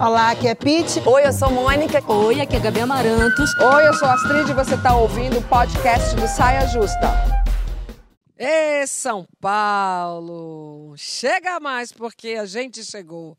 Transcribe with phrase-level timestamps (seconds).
[0.00, 1.00] Olá, aqui é Pete.
[1.06, 2.02] Oi, eu sou Mônica.
[2.12, 3.50] Oi, aqui é Gabi Amarantos.
[3.58, 7.34] Oi, eu sou Astrid e você está ouvindo o podcast do Saia Justa.
[8.36, 10.94] Ê, São Paulo!
[10.96, 13.38] Chega mais, porque a gente chegou.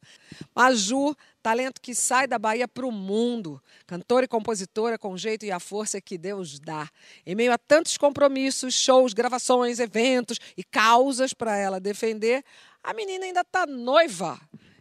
[0.56, 1.14] Maju,
[1.44, 3.62] talento que sai da Bahia para o mundo.
[3.86, 6.90] Cantora e compositora com o jeito e a força que Deus dá.
[7.26, 12.44] Em meio a tantos compromissos, shows, gravações, eventos e causas para ela defender,
[12.82, 14.40] a menina ainda está noiva.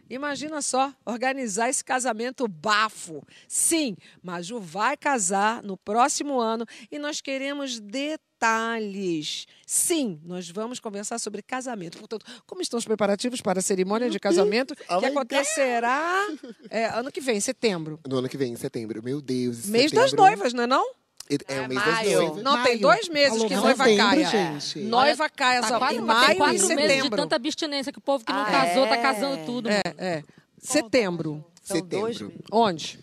[0.09, 3.23] Imagina só organizar esse casamento bafo.
[3.47, 9.47] Sim, Maju vai casar no próximo ano e nós queremos detalhes.
[9.65, 11.97] Sim, nós vamos conversar sobre casamento.
[11.97, 16.27] Portanto, como estão os preparativos para a cerimônia de casamento Oh que acontecerá
[16.69, 17.99] é, ano que vem, setembro.
[18.07, 19.01] No ano que vem, em setembro.
[19.03, 19.65] Meu Deus.
[19.65, 20.03] Mês setembro.
[20.03, 21.04] das noivas, não é não?
[21.47, 21.95] É, o mês maio.
[22.11, 22.43] das noivas.
[22.43, 22.79] Não, tem Maio.
[22.81, 24.29] dois meses Falou que novembro, noiva caia.
[24.29, 24.79] gente.
[24.81, 27.17] Noiva caia Tá só quase em maio e quatro meses de setembro.
[27.17, 29.01] tanta abstinência que o povo que não Ah, casou tá é?
[29.01, 29.69] casando tudo.
[29.69, 30.23] É, é.
[30.59, 31.43] Setembro.
[31.63, 32.31] São Setembro.
[32.51, 32.99] Onde?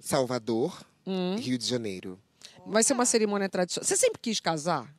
[0.00, 1.36] Salvador, Hum.
[1.38, 2.18] Rio de Janeiro.
[2.66, 3.86] Vai ser uma cerimônia tradicional.
[3.86, 4.92] Você sempre quis casar?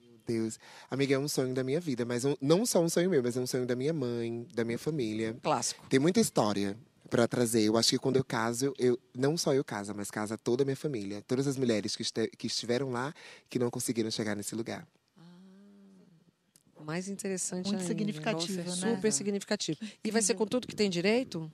[0.00, 0.58] Meu Deus.
[0.90, 3.36] Amiga, é um sonho da minha vida, mas um- não só um sonho meu, mas
[3.36, 5.36] é um sonho da minha mãe, da minha família.
[5.42, 5.84] Clássico.
[5.88, 6.76] Tem muita história
[7.14, 7.62] pra trazer.
[7.62, 10.66] Eu acho que quando eu caso, eu não só eu caso, mas casa toda a
[10.66, 11.22] minha família.
[11.28, 13.14] Todas as mulheres que, este- que estiveram lá
[13.48, 14.84] que não conseguiram chegar nesse lugar.
[16.84, 17.86] Mais interessante Muito ainda.
[17.86, 18.96] significativo, Nossa, né?
[18.96, 19.78] Super significativo.
[20.02, 21.50] E vai ser com tudo que tem direito?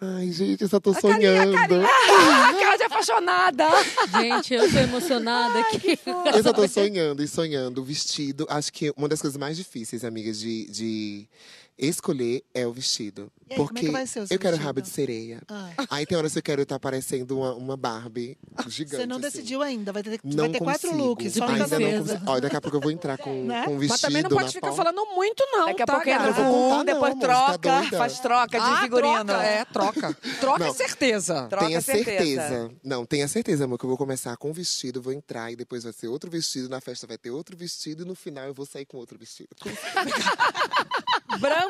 [0.00, 1.56] Ai, gente, eu só tô sonhando.
[1.56, 3.64] Ah, cara de apaixonada!
[4.20, 5.98] Gente, eu tô emocionada aqui.
[6.34, 7.80] Eu só tô sonhando e sonhando.
[7.80, 11.28] O vestido, acho que uma das coisas mais difíceis, amigas, de, de
[11.78, 13.30] escolher é o vestido.
[13.50, 14.66] E aí, como é Porque que vai ser o seu eu quero vestido?
[14.66, 15.42] rabo de sereia.
[15.48, 18.96] Ah, Aí tem horas que eu quero estar parecendo uma, uma Barbie gigante.
[18.96, 19.22] você não assim.
[19.26, 22.22] decidiu ainda, vai ter, Não vai ter quatro looks, só Ainda não consigo.
[22.26, 23.64] Ó, daqui a pouco eu vou entrar com, Né?
[23.64, 24.76] com um vestido Mas também não pode ficar pau.
[24.76, 25.66] falando muito, não.
[25.66, 26.40] Daqui a tá, pouco entra gata?
[26.40, 27.28] Eu vou com um, depois amor, tá
[27.58, 27.98] troca, doida?
[27.98, 29.24] faz troca de Ah, figurino.
[29.24, 30.16] troca, é, troca.
[30.40, 30.74] Troca é Não.
[30.74, 31.46] certeza.
[31.48, 32.16] Troca tenha certeza.
[32.48, 32.70] certeza.
[32.82, 35.84] Não, tenha certeza, amor, que eu vou começar com um vestido, vou entrar e depois
[35.84, 38.64] vai ser outro vestido, na festa vai ter outro vestido e no final eu vou
[38.64, 39.50] sair com outro vestido.
[41.40, 41.61] Branco.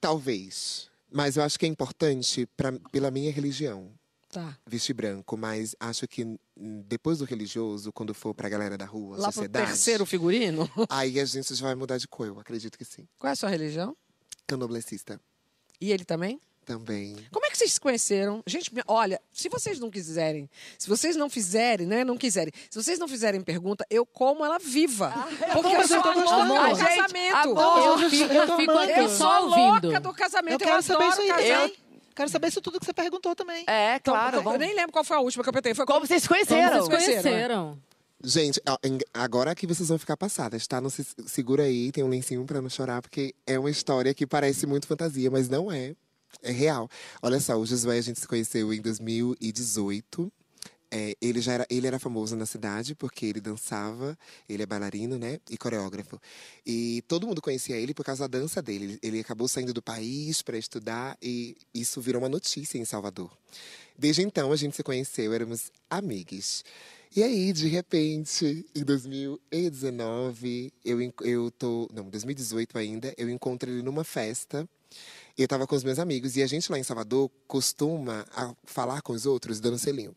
[0.00, 0.88] Talvez.
[1.12, 3.92] Mas eu acho que é importante pra, pela minha religião
[4.32, 4.56] Tá.
[4.64, 9.24] vestir branco, mas acho que depois do religioso, quando for pra galera da rua, Lá
[9.24, 10.70] pro sociedade, terceiro figurino.
[10.88, 13.08] aí a gente já vai mudar de cor, eu acredito que sim.
[13.18, 13.96] Qual é a sua religião?
[14.46, 15.20] Canoblecista
[15.80, 16.40] E ele também?
[16.74, 17.16] Também.
[17.32, 18.42] Como é que vocês se conheceram?
[18.46, 20.48] Gente, olha, se vocês não quiserem,
[20.78, 22.04] se vocês não fizerem, né?
[22.04, 22.52] Não quiserem.
[22.70, 25.12] Se vocês não fizerem pergunta, eu como ela viva.
[25.52, 26.24] Porque eu sou louca do
[26.78, 27.34] casamento.
[27.34, 29.82] amor, Eu fico, eu eu aqui Eu só sou ouvindo.
[29.88, 30.52] louca do casamento.
[30.52, 31.76] Eu quero saber isso aí.
[32.14, 33.64] Quero saber isso tudo que você perguntou também.
[33.66, 34.36] É, Então, claro.
[34.38, 35.74] eu vamos- nem lembro qual foi a última que eu apertei.
[35.74, 36.76] Foi Como vocês se Como conheceram?
[36.82, 37.78] vocês conheceram, conheceram?
[38.22, 38.60] Gente,
[39.14, 40.78] agora que vocês vão ficar passadas, tá?
[40.80, 44.26] Não se segura aí, tem um lencinho pra não chorar, porque é uma história que
[44.26, 45.94] parece muito fantasia, mas não é.
[46.42, 46.88] É real.
[47.22, 50.32] Olha só, o Josué a gente se conheceu em 2018.
[50.92, 54.18] É, ele já era, ele era famoso na cidade porque ele dançava,
[54.48, 56.20] ele é bailarino, né, e coreógrafo.
[56.66, 58.98] E todo mundo conhecia ele por causa da dança dele.
[59.00, 63.30] Ele, acabou saindo do país para estudar e isso virou uma notícia em Salvador.
[63.96, 66.64] Desde então a gente se conheceu, éramos amigos.
[67.14, 71.88] E aí, de repente, em 2019, eu, eu tô.
[71.92, 74.68] Não, 2018 ainda, eu encontro ele numa festa.
[75.42, 76.36] Eu tava com os meus amigos.
[76.36, 78.26] E a gente lá em Salvador costuma
[78.64, 80.14] falar com os outros dando selinho.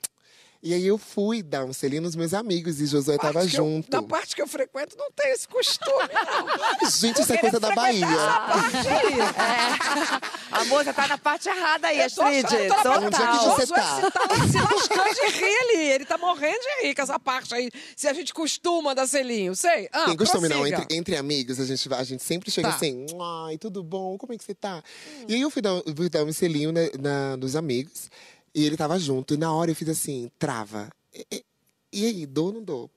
[0.66, 3.50] E aí eu fui dar um selinho nos meus amigos e Josué tava que eu-
[3.66, 3.92] junto.
[3.92, 6.08] na parte que eu frequento não tem esse costume,
[6.82, 6.90] não.
[6.90, 8.06] Gente, isso é coisa da Bahia.
[8.06, 8.94] É.
[10.56, 12.46] Amor, você tá na parte errada aí, Astrid.
[12.46, 13.96] Onde é que você Josué tá?
[13.96, 15.92] se tá se lascando de rir ali.
[15.92, 17.70] Ele tá morrendo de rir com essa parte aí.
[17.96, 19.90] Se a gente costuma dar selinho, sei.
[19.92, 20.58] Ah, Tem costume, não.
[20.60, 20.82] prossiga.
[20.84, 22.76] Entre, entre amigos, a gente, vai- a gente sempre chega Tá.
[22.76, 23.06] assim,
[23.48, 24.18] ai, tudo bom?
[24.18, 24.82] Como é que você tá?
[25.28, 28.10] E aí eu fui dar, fui dar um selinho na, na- nos amigos.
[28.56, 29.34] E ele tava junto.
[29.34, 30.90] E na hora eu fiz assim, trava.
[31.14, 31.46] E, e-
[31.92, 32.90] e aí, dou ou não dou?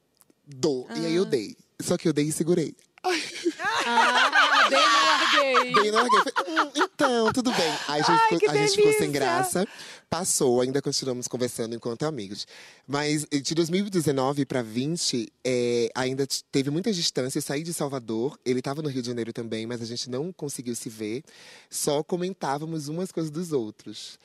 [0.47, 0.87] Dou.
[0.97, 1.57] E aí eu dei.
[1.81, 2.75] Só que eu dei e segurei.
[3.05, 5.91] Ah, bem larguei.
[5.91, 6.33] Na larguei.
[6.49, 7.73] "Hum, então, tudo bem.
[7.89, 9.67] Aí a gente, ficou, a gente ficou sem graça.
[10.09, 12.47] Passou, ainda continuamos conversando enquanto amigos.
[12.87, 17.39] Mas de 2019 para 20, é, ainda teve muita distância.
[17.39, 20.33] Eu saí de Salvador, ele estava no Rio de Janeiro também, mas a gente não
[20.33, 21.23] conseguiu se ver.
[21.71, 24.19] Só comentávamos umas coisas dos outros.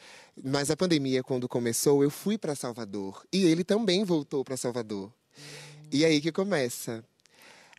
[0.44, 3.24] Mas a pandemia, quando começou, eu fui para Salvador.
[3.31, 5.12] E ele também voltou para Salvador.
[5.91, 7.03] E aí que começa.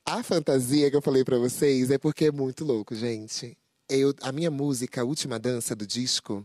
[0.05, 3.57] A fantasia que eu falei pra vocês é porque é muito louco, gente.
[3.89, 6.45] Eu, a minha música, a última dança do disco,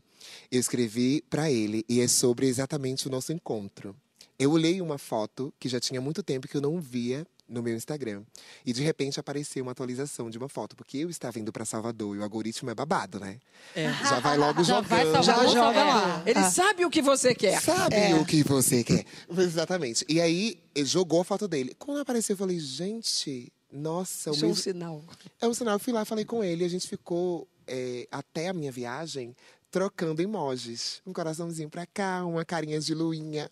[0.52, 3.96] eu escrevi pra ele e é sobre exatamente o nosso encontro.
[4.38, 7.76] Eu olhei uma foto que já tinha muito tempo que eu não via no meu
[7.76, 8.24] Instagram.
[8.66, 12.16] E de repente apareceu uma atualização de uma foto, porque eu estava indo para Salvador
[12.16, 13.40] e o algoritmo é babado, né?
[13.76, 15.24] Já vai logo Já vai jogando.
[15.24, 15.84] Salvador, Já joga é.
[15.84, 16.24] lá.
[16.26, 16.50] Ele Ah.
[16.52, 17.62] sabe o que você quer.
[17.62, 18.16] Sabe É.
[18.16, 19.06] o que você quer.
[19.38, 20.06] Exatamente.
[20.10, 21.76] E aí, ele jogou a foto dele.
[21.80, 24.64] Quando apareceu, eu falei, gente, nossa, o Isso é um mesmo...
[24.64, 25.04] sinal.
[25.42, 25.76] É um sinal.
[25.76, 26.64] Eu fui lá, falei com ele.
[26.66, 29.36] A gente ficou, é, até a minha viagem,
[29.70, 31.02] trocando emojis.
[31.06, 33.52] Um coraçãozinho pra cá, uma carinha de luinha.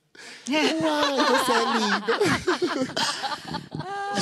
[0.49, 2.85] Uai, você é linda.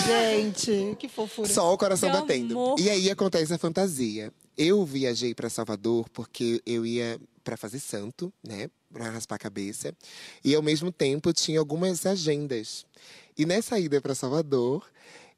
[0.06, 1.48] Gente, que fofura.
[1.48, 2.54] Só o coração batendo.
[2.54, 2.80] amor.
[2.80, 4.32] E aí acontece a fantasia.
[4.58, 8.70] Eu viajei pra Salvador porque eu ia pra fazer santo, né?
[8.92, 9.94] Pra raspar a cabeça.
[10.44, 12.86] E ao mesmo tempo tinha algumas agendas.
[13.38, 14.86] E nessa ida pra Salvador,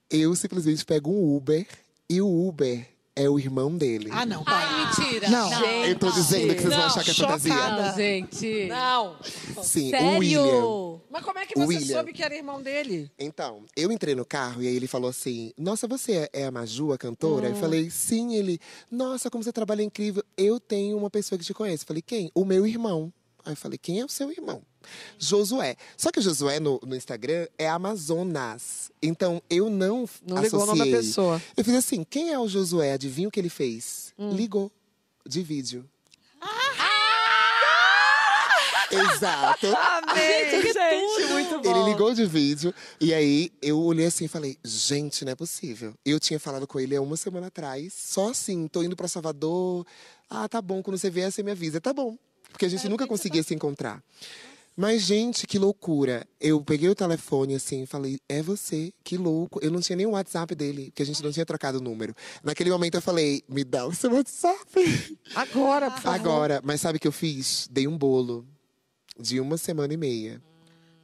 [0.09, 1.65] eu simplesmente pego um Uber
[2.09, 4.09] e o Uber é o irmão dele.
[4.11, 5.03] Ah, não, Ai, para.
[5.05, 5.29] mentira.
[5.29, 5.65] Não.
[5.85, 7.39] eu tô dizendo que vocês vão Não, achar que é chocada.
[7.39, 7.71] fantasia.
[7.89, 8.65] Não, gente.
[8.67, 9.15] Não.
[9.63, 10.43] Sim, o William.
[10.43, 11.01] Sério?
[11.09, 11.95] Mas como é que você William.
[11.95, 13.09] soube que era irmão dele?
[13.17, 16.91] Então, eu entrei no carro e aí ele falou assim: Nossa, você é a Maju,
[16.91, 17.47] a cantora?
[17.47, 17.51] Hum.
[17.51, 18.35] Eu falei: Sim.
[18.35, 18.59] Ele,
[18.91, 20.23] Nossa, como você trabalha incrível.
[20.37, 21.83] Eu tenho uma pessoa que te conhece.
[21.83, 22.29] Eu falei: Quem?
[22.35, 23.13] O meu irmão.
[23.45, 24.61] Aí eu falei: Quem é o seu irmão?
[25.17, 25.75] Josué.
[25.97, 28.91] Só que o Josué no, no Instagram é Amazonas.
[29.01, 30.07] Então eu não.
[30.25, 31.41] Não ligou o nome da pessoa.
[31.55, 32.93] Eu fiz assim: Quem é o Josué?
[32.93, 34.13] Adivinha o que ele fez?
[34.17, 34.31] Hum.
[34.31, 34.71] Ligou.
[35.27, 35.83] De vídeo.
[36.39, 36.75] Ah!
[38.91, 39.67] Exato.
[39.67, 41.69] Amei, gente, muito bom.
[41.69, 45.93] Ele ligou de vídeo e aí eu olhei assim e falei, gente, não é possível.
[46.05, 49.85] Eu tinha falado com ele há uma semana atrás, só assim, tô indo pra Salvador.
[50.29, 51.81] Ah, tá bom, quando você vier, você me avisa.
[51.81, 52.17] Tá bom.
[52.51, 54.01] Porque a gente nunca conseguia se encontrar.
[54.75, 56.27] Mas, gente, que loucura.
[56.39, 59.59] Eu peguei o telefone assim e falei, é você, que louco.
[59.61, 62.13] Eu não tinha nem o WhatsApp dele, porque a gente não tinha trocado o número.
[62.43, 65.17] Naquele momento eu falei, me dá o seu WhatsApp.
[65.33, 66.15] Agora, por favor.
[66.15, 67.69] Agora, mas sabe o que eu fiz?
[67.71, 68.45] Dei um bolo
[69.17, 70.41] de uma semana e meia.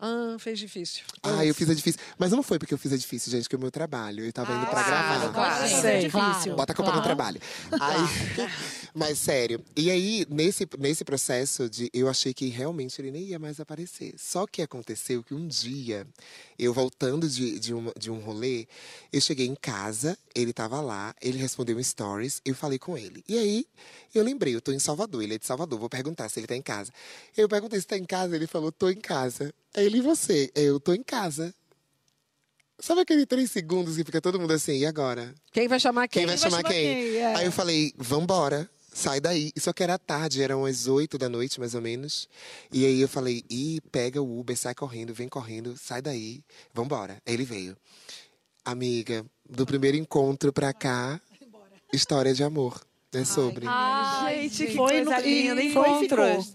[0.03, 1.03] Ah, fez difícil.
[1.21, 2.01] Ah, eu fiz a difícil.
[2.17, 4.25] Mas não foi porque eu fiz a difícil, gente, que é o meu trabalho.
[4.25, 5.31] Eu tava indo pra gravar.
[5.31, 5.67] claro.
[5.67, 5.91] Sim, Sei.
[5.91, 6.55] é difícil.
[6.55, 7.39] Bota a culpa no trabalho.
[7.79, 8.49] Aí,
[8.95, 9.63] mas sério.
[9.75, 11.87] E aí, nesse, nesse processo de.
[11.93, 14.15] Eu achei que realmente ele nem ia mais aparecer.
[14.17, 16.07] Só que aconteceu que um dia,
[16.57, 18.67] eu voltando de, de, uma, de um rolê,
[19.13, 23.23] eu cheguei em casa, ele tava lá, ele respondeu um stories, eu falei com ele.
[23.29, 23.67] E aí,
[24.15, 26.55] eu lembrei, eu tô em Salvador, ele é de Salvador, vou perguntar se ele tá
[26.55, 26.91] em casa.
[27.37, 29.53] Eu perguntei se tá em casa, ele falou, tô em casa.
[29.75, 30.51] Ele e você?
[30.53, 31.53] Eu tô em casa.
[32.79, 35.33] Sabe aquele três segundos que fica todo mundo assim, e agora?
[35.51, 36.21] Quem vai chamar quem?
[36.21, 37.15] Quem vai chamar quem?
[37.17, 37.35] É.
[37.35, 39.51] Aí eu falei, vambora, sai daí.
[39.57, 42.27] Só que era tarde, eram as oito da noite, mais ou menos.
[42.71, 46.43] E aí eu falei, ih, pega o Uber, sai correndo, vem correndo, sai daí,
[46.73, 47.21] vambora.
[47.25, 47.77] Aí ele veio.
[48.65, 51.21] Amiga, do primeiro encontro pra cá,
[51.93, 52.81] história de amor.
[53.13, 53.65] É sobre.
[53.67, 55.61] Ai, gente, que Foi coisa no- linda.
[55.73, 56.07] foi e.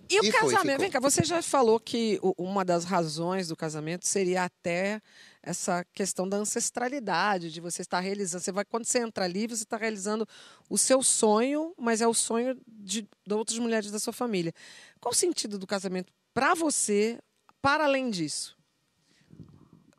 [0.08, 0.60] E o E foi, casamento?
[0.60, 0.78] ficou.
[0.78, 5.02] Vem cá, você já falou que uma das razões do casamento seria até
[5.42, 8.42] essa questão da ancestralidade, de você estar realizando.
[8.42, 10.26] Você vai, quando você entra ali, você está realizando
[10.70, 14.52] o seu sonho, mas é o sonho de, de outras mulheres da sua família.
[14.98, 17.18] Qual o sentido do casamento para você,
[17.60, 18.55] para além disso?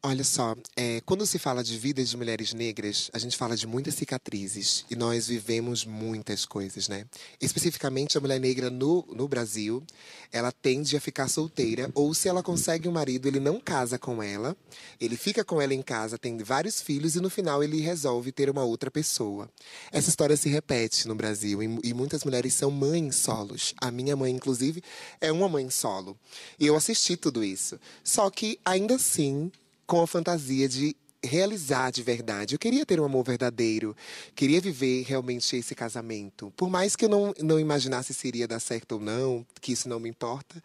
[0.04, 3.66] Olha só, é, quando se fala de vidas de mulheres negras, a gente fala de
[3.66, 7.06] muitas cicatrizes e nós vivemos muitas coisas, né?
[7.42, 9.84] Especificamente a mulher negra no, no Brasil,
[10.32, 14.22] ela tende a ficar solteira ou se ela consegue um marido, ele não casa com
[14.22, 14.56] ela,
[15.02, 18.52] ele fica com ela em casa, tem vários filhos e no final ele resolve ter
[18.52, 19.50] uma outra pessoa.
[19.92, 23.74] Essa história se repete no Brasil e, e muitas mulheres são mães solos.
[23.82, 24.84] A minha mãe, inclusive,
[25.20, 26.16] é uma mãe solo.
[26.60, 27.80] E eu assisti tudo isso.
[28.04, 29.52] Só que ainda assim
[29.88, 32.54] com a fantasia de realizar de verdade.
[32.54, 33.96] Eu queria ter um amor verdadeiro,
[34.36, 36.52] queria viver realmente esse casamento.
[36.56, 39.90] Por mais que eu não, não imaginasse se iria dar certo ou não, que isso
[39.90, 40.62] não me importa,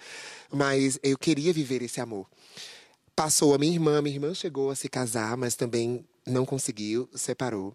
[0.51, 2.27] mas eu queria viver esse amor.
[3.15, 7.75] Passou a minha irmã, minha irmã chegou a se casar, mas também não conseguiu, separou.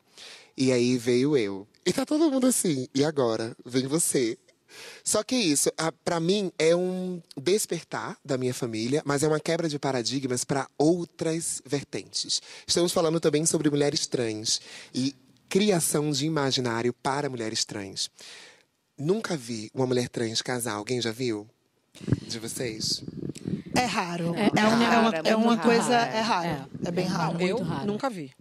[0.55, 1.67] E aí veio eu.
[1.85, 3.55] E tá todo mundo assim, e agora?
[3.65, 4.37] Vem você.
[5.03, 9.39] Só que isso, a- pra mim, é um despertar da minha família, mas é uma
[9.39, 12.41] quebra de paradigmas para outras vertentes.
[12.67, 14.59] Estamos falando também sobre mulheres trans
[14.93, 15.15] e
[15.49, 18.09] criação de imaginário para mulheres trans.
[18.97, 20.73] Nunca vi uma mulher trans casar.
[20.73, 21.47] Alguém já viu?
[22.27, 23.03] De vocês?
[23.75, 24.33] É raro.
[24.35, 25.97] É- É, é uma, é raro, uma, é é uma coisa.
[25.99, 26.11] raro.
[26.15, 26.69] É raro.
[26.85, 27.41] É, bem raro.
[27.41, 27.85] Eu raro.
[27.85, 28.31] nunca vi.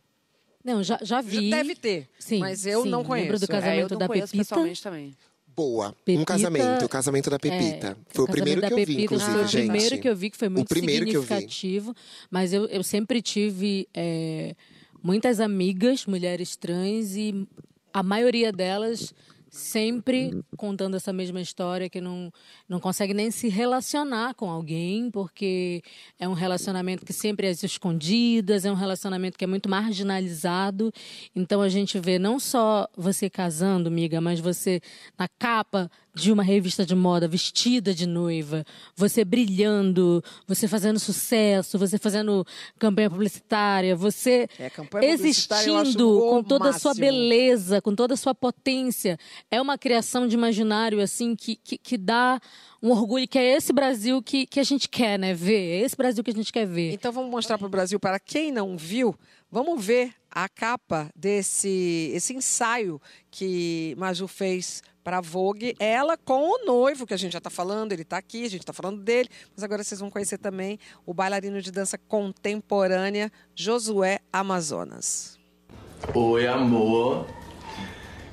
[0.65, 1.49] Não, já, já vi.
[1.51, 2.89] Deve ter, Sim, mas eu sim.
[2.89, 3.47] não Lembro conheço.
[3.47, 4.45] do É, eu casamento não da conheço Pepita.
[4.45, 5.17] pessoalmente também.
[5.57, 5.95] Boa.
[6.05, 7.87] Pepita- um casamento, o casamento da Pepita.
[7.89, 9.69] É, foi o casamento primeiro que eu vi, Pepita, inclusive, Foi o gente.
[9.71, 11.27] primeiro que eu vi, que foi muito primeiro que eu vi.
[11.29, 11.97] significativo.
[12.31, 14.55] Mas eu, eu sempre tive é,
[15.03, 17.47] muitas amigas, mulheres trans, e
[17.93, 19.15] a maioria delas
[19.57, 22.33] sempre contando essa mesma história, que não,
[22.69, 25.83] não consegue nem se relacionar com alguém, porque
[26.19, 30.93] é um relacionamento que sempre é às escondidas, é um relacionamento que é muito marginalizado.
[31.35, 34.81] Então a gente vê não só você casando, amiga, mas você
[35.19, 38.65] na capa de uma revista de moda, vestida de noiva,
[38.97, 42.45] você brilhando, você fazendo sucesso, você fazendo
[42.79, 47.07] campanha publicitária, você É, campanha existindo com toda a sua máximo.
[47.07, 49.19] beleza, com toda a sua potência.
[49.51, 52.41] É uma criação de imaginário, assim, que, que, que dá
[52.83, 55.81] um orgulho, que é esse Brasil que, que a gente quer, né, ver.
[55.81, 56.93] É esse Brasil que a gente quer ver.
[56.93, 59.15] Então vamos mostrar para o Brasil, para quem não viu,
[59.51, 63.01] vamos ver a capa desse esse ensaio
[63.31, 67.93] que Maju fez para Vogue, ela com o noivo, que a gente já está falando,
[67.93, 71.15] ele está aqui, a gente está falando dele, mas agora vocês vão conhecer também o
[71.15, 75.39] bailarino de dança contemporânea Josué Amazonas.
[76.13, 77.27] Oi, amor.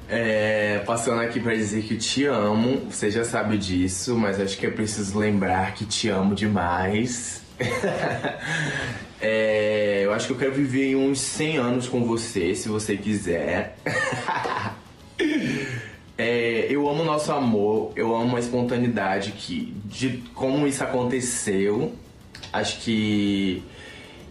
[0.10, 2.92] É, passando aqui pra dizer que te amo.
[2.92, 7.43] Você já sabe disso, mas acho que é preciso lembrar que te amo demais.
[9.26, 13.78] É, eu acho que eu quero viver uns 100 anos com você, se você quiser.
[16.16, 21.94] É, eu amo o nosso amor, eu amo a espontaneidade que, de como isso aconteceu.
[22.52, 23.64] Acho que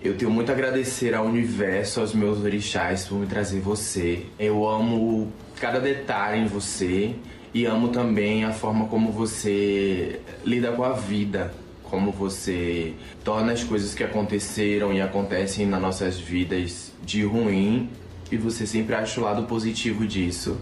[0.01, 4.27] eu tenho muito a agradecer ao universo, aos meus orixás por me trazer você.
[4.39, 7.17] Eu amo cada detalhe em você
[7.53, 11.53] e amo também a forma como você lida com a vida,
[11.93, 17.91] como você torna as coisas que aconteceram e acontecem nas nossas vidas de ruim
[18.31, 20.59] e você sempre acha o lado positivo disso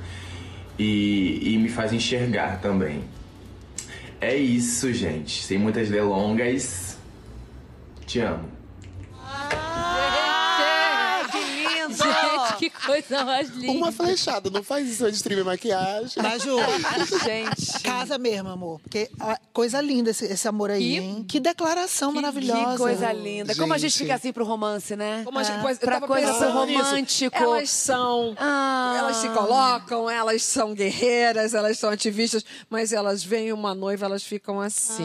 [0.76, 3.04] e, e me faz enxergar também.
[4.20, 5.44] É isso, gente.
[5.44, 6.98] Sem muitas delongas.
[8.04, 8.48] Te amo.
[11.30, 11.94] que lindo!
[11.94, 13.72] Gente, que coisa mais linda.
[13.72, 16.22] Uma flechada, não faz isso antes de streamer maquiagem.
[16.22, 16.56] Maju,
[17.24, 17.82] Gente.
[17.82, 18.80] casa mesmo, amor.
[18.80, 21.24] Porque ó, coisa linda esse, esse amor aí, Que- hein?
[21.28, 22.70] Que declaração maravilhosa.
[22.72, 23.54] Que coisa linda.
[23.54, 24.02] Como a gente Gente.
[24.02, 25.22] fica assim pro romance, né?
[25.24, 26.82] Como a gente- Ah, pois, eu pra coisa pro nisso.
[26.82, 27.36] romântico.
[27.36, 28.94] Elas são Ah.
[28.98, 34.22] Elas se colocam, elas são guerreiras, elas são ativistas, mas elas veem uma noiva, elas
[34.22, 35.04] ficam assim.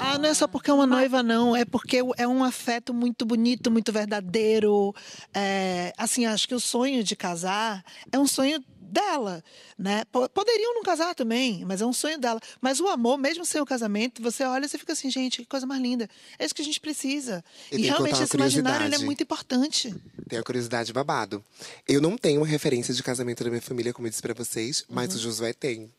[0.00, 1.54] Ah, não é só porque é uma noiva, não.
[1.56, 4.94] É porque é um afeto muito bonito, muito verdadeiro.
[5.34, 9.44] É, assim, acho que o sonho de casar é um sonho dela,
[9.76, 10.04] né?
[10.10, 12.40] Po- Poderiam não casar também, mas é um sonho dela.
[12.60, 15.44] Mas o amor, mesmo sem o casamento, você olha e você fica assim, gente, que
[15.46, 16.08] coisa mais linda.
[16.38, 17.44] É isso que a gente precisa.
[17.70, 19.94] E E, tem realmente esse imaginário é muito importante.
[20.26, 21.44] Tenho a curiosidade babado.
[21.86, 24.84] Eu não tenho uma referência de casamento da minha família, como eu disse pra vocês,
[24.88, 25.90] mas o Josué tem.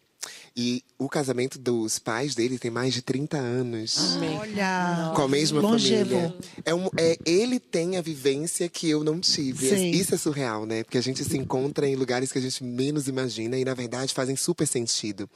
[0.55, 4.17] E o casamento dos pais dele tem mais de 30 anos.
[4.39, 6.09] Olha, Com a mesma longevo.
[6.09, 6.36] família.
[6.65, 9.69] É um, é, ele tem a vivência que eu não tive.
[9.69, 9.91] Sei.
[9.91, 10.83] Isso é surreal, né?
[10.83, 14.13] Porque a gente se encontra em lugares que a gente menos imagina e, na verdade,
[14.13, 15.29] fazem super sentido.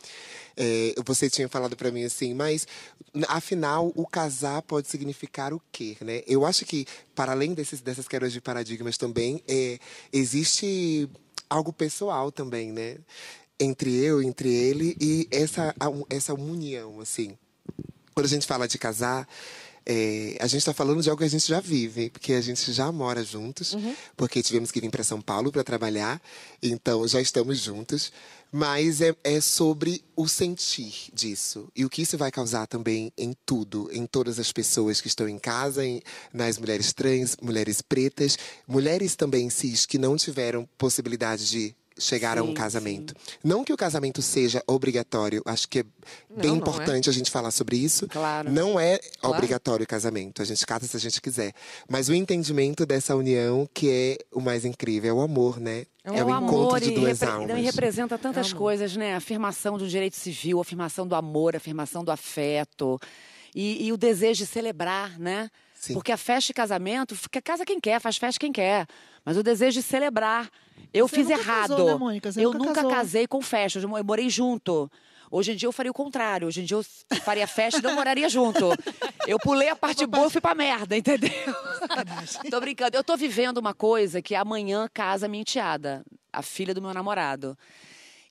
[0.55, 2.67] É, você tinha falado pra mim assim, mas
[3.27, 6.21] afinal, o casar pode significar o quê, né?
[6.27, 6.85] Eu acho que,
[7.15, 9.79] para além desses, dessas quebras de paradigmas também, é,
[10.11, 11.09] existe
[11.49, 12.97] algo pessoal também, né?
[13.59, 15.73] Entre eu, entre ele e essa,
[16.09, 17.37] essa união, assim.
[18.13, 19.27] Quando a gente fala de casar,
[19.85, 22.71] é, a gente está falando de algo que a gente já vive, porque a gente
[22.71, 23.75] já mora juntos,
[24.15, 26.21] porque tivemos que vir para São Paulo para trabalhar,
[26.61, 28.11] então já estamos juntos.
[28.55, 33.33] Mas é, é sobre o sentir disso e o que isso vai causar também em
[33.47, 38.37] tudo, em todas as pessoas que estão em casa, em- nas mulheres trans, mulheres pretas,
[38.67, 43.13] mulheres também cis que não tiveram possibilidade de chegar a um Sim, casamento.
[43.43, 46.57] Não que o casamento seja obrigatório, acho que é bem não é.
[46.57, 48.07] importante a gente falar sobre isso.
[48.07, 48.51] Claro.
[48.51, 49.35] Não é Claro.
[49.35, 51.53] obrigatório o casamento, a gente casa se a gente quiser.
[51.89, 55.85] Mas o entendimento dessa união que é o mais incrível, é o amor, né?
[56.05, 57.49] É, o encontro de e, duas repre- almas.
[57.49, 59.15] não, e representa tantas coisas, né?
[59.15, 62.99] Afirmação do direito civil, afirmação do amor, afirmação do afeto.
[63.55, 65.49] E, e o desejo de celebrar, né?
[65.75, 65.93] Sim.
[65.93, 68.85] Porque a festa de casamento, fica casa quem quer, faz festa quem quer.
[69.23, 70.49] Mas o desejo de celebrar.
[70.93, 71.69] Eu Você fiz nunca errado.
[71.69, 72.31] casou, né, Mônica?
[72.31, 72.91] Você eu nunca nunca casou.
[72.91, 74.89] casei com festa, eu mo- eu morei junto.
[75.31, 76.47] Hoje em dia eu faria o contrário.
[76.47, 76.85] Hoje em dia eu
[77.23, 78.69] faria festa e não moraria junto.
[79.27, 81.31] Eu pulei a parte boa e fui pra merda, entendeu?
[82.51, 82.95] tô brincando.
[82.95, 87.57] Eu tô vivendo uma coisa que amanhã casa minha enteada, a filha do meu namorado.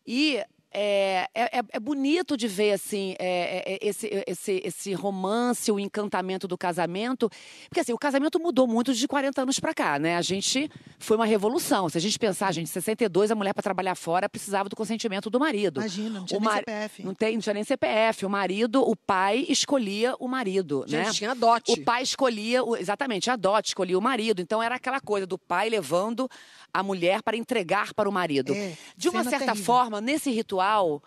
[0.06, 0.40] E
[0.74, 3.26] é, é, é- é bonito de ver assim é,
[3.68, 7.30] é, é, esse, esse, esse romance, o encantamento do casamento.
[7.68, 10.16] Porque assim, o casamento mudou muito de 40 anos pra cá, né?
[10.16, 11.88] A gente foi uma revolução.
[11.88, 15.28] Se a gente pensar, gente, em 62, a mulher para trabalhar fora precisava do consentimento
[15.30, 15.80] do marido.
[15.80, 17.02] Imagina, não tinha O nem mar- CPF.
[17.04, 18.26] Não, tem, não tinha nem CPF.
[18.26, 21.12] O marido, o pai escolhia o marido, Gente, né?
[21.12, 21.72] tinha dote.
[21.72, 24.40] O pai escolhia, o- exatamente, a dote escolhia o marido.
[24.40, 26.28] Então era aquela coisa do pai levando
[26.72, 28.54] a mulher para entregar para o marido.
[28.54, 29.64] É, De uma certa terrível.
[29.64, 31.02] forma, nesse ritual,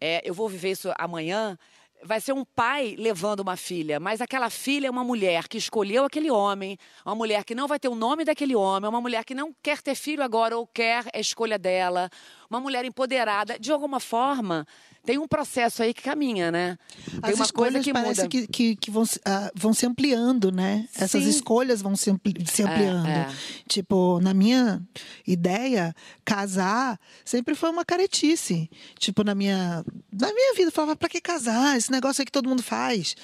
[0.00, 1.58] é, eu vou viver isso amanhã,
[2.02, 6.04] vai ser um pai levando uma filha, mas aquela filha é uma mulher que escolheu
[6.04, 9.34] aquele homem, uma mulher que não vai ter o nome daquele homem, uma mulher que
[9.34, 12.10] não quer ter filho agora ou quer a escolha dela,
[12.50, 13.56] uma mulher empoderada.
[13.58, 14.66] De alguma forma,
[15.04, 16.76] tem um processo aí que caminha, né?
[17.06, 18.28] Tem As uma coisa escolhas que parece muda.
[18.28, 20.86] que, que, que vão, se- ah, vão se ampliando, né?
[20.94, 21.30] Essas Sim.
[21.30, 23.06] escolhas vão se, ampli- se ampliando.
[23.06, 23.28] é.
[23.68, 24.82] Tipo, na minha
[25.26, 28.68] ideia, casar sempre foi uma caretice.
[28.98, 31.76] Tipo, na minha, na minha vida, eu falava, pra que casar?
[31.76, 33.14] Esse negócio aí que todo mundo faz.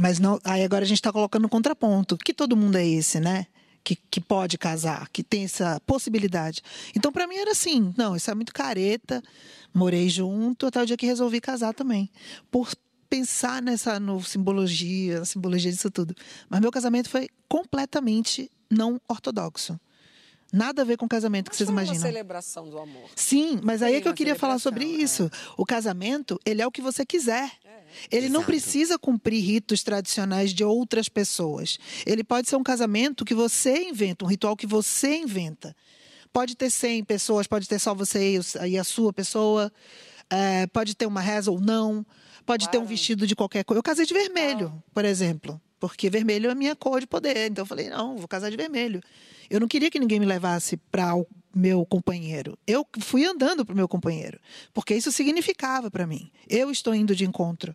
[0.00, 2.16] Mas não, aí agora a gente está colocando no contraponto.
[2.16, 3.46] Que todo mundo é esse, né?
[3.84, 6.62] Que, que pode casar, que tem essa possibilidade.
[6.94, 9.20] Então, para mim, era assim: não, isso é muito careta.
[9.74, 12.08] Morei junto até o dia que resolvi casar também.
[12.50, 12.70] Por
[13.10, 16.14] pensar nessa no simbologia, na simbologia disso tudo.
[16.48, 19.78] Mas meu casamento foi completamente não ortodoxo.
[20.52, 22.06] Nada a ver com o casamento que Mas vocês foi uma imaginam.
[22.06, 23.08] celebração do amor.
[23.16, 25.54] Sim, mas aí é que eu uma queria falar sobre celebração, isso.
[25.56, 27.50] O casamento, ele é o que você quiser.
[28.10, 28.46] Ele não Exato.
[28.46, 31.78] precisa cumprir ritos tradicionais de outras pessoas.
[32.06, 35.74] Ele pode ser um casamento que você inventa, um ritual que você inventa.
[36.32, 39.70] Pode ter 100 pessoas, pode ter só você e a sua pessoa.
[40.30, 42.06] É, pode ter uma reza ou não.
[42.46, 43.76] Pode ter um vestido de qualquer cor.
[43.76, 45.60] Eu casei de vermelho, por exemplo.
[45.78, 47.50] Porque vermelho é a minha cor de poder.
[47.50, 49.00] Então eu falei, não, vou casar de vermelho.
[49.50, 51.12] Eu não queria que ninguém me levasse para
[51.54, 52.58] meu companheiro.
[52.66, 54.38] Eu fui andando para o meu companheiro.
[54.72, 56.30] Porque isso significava para mim.
[56.48, 57.74] Eu estou indo de encontro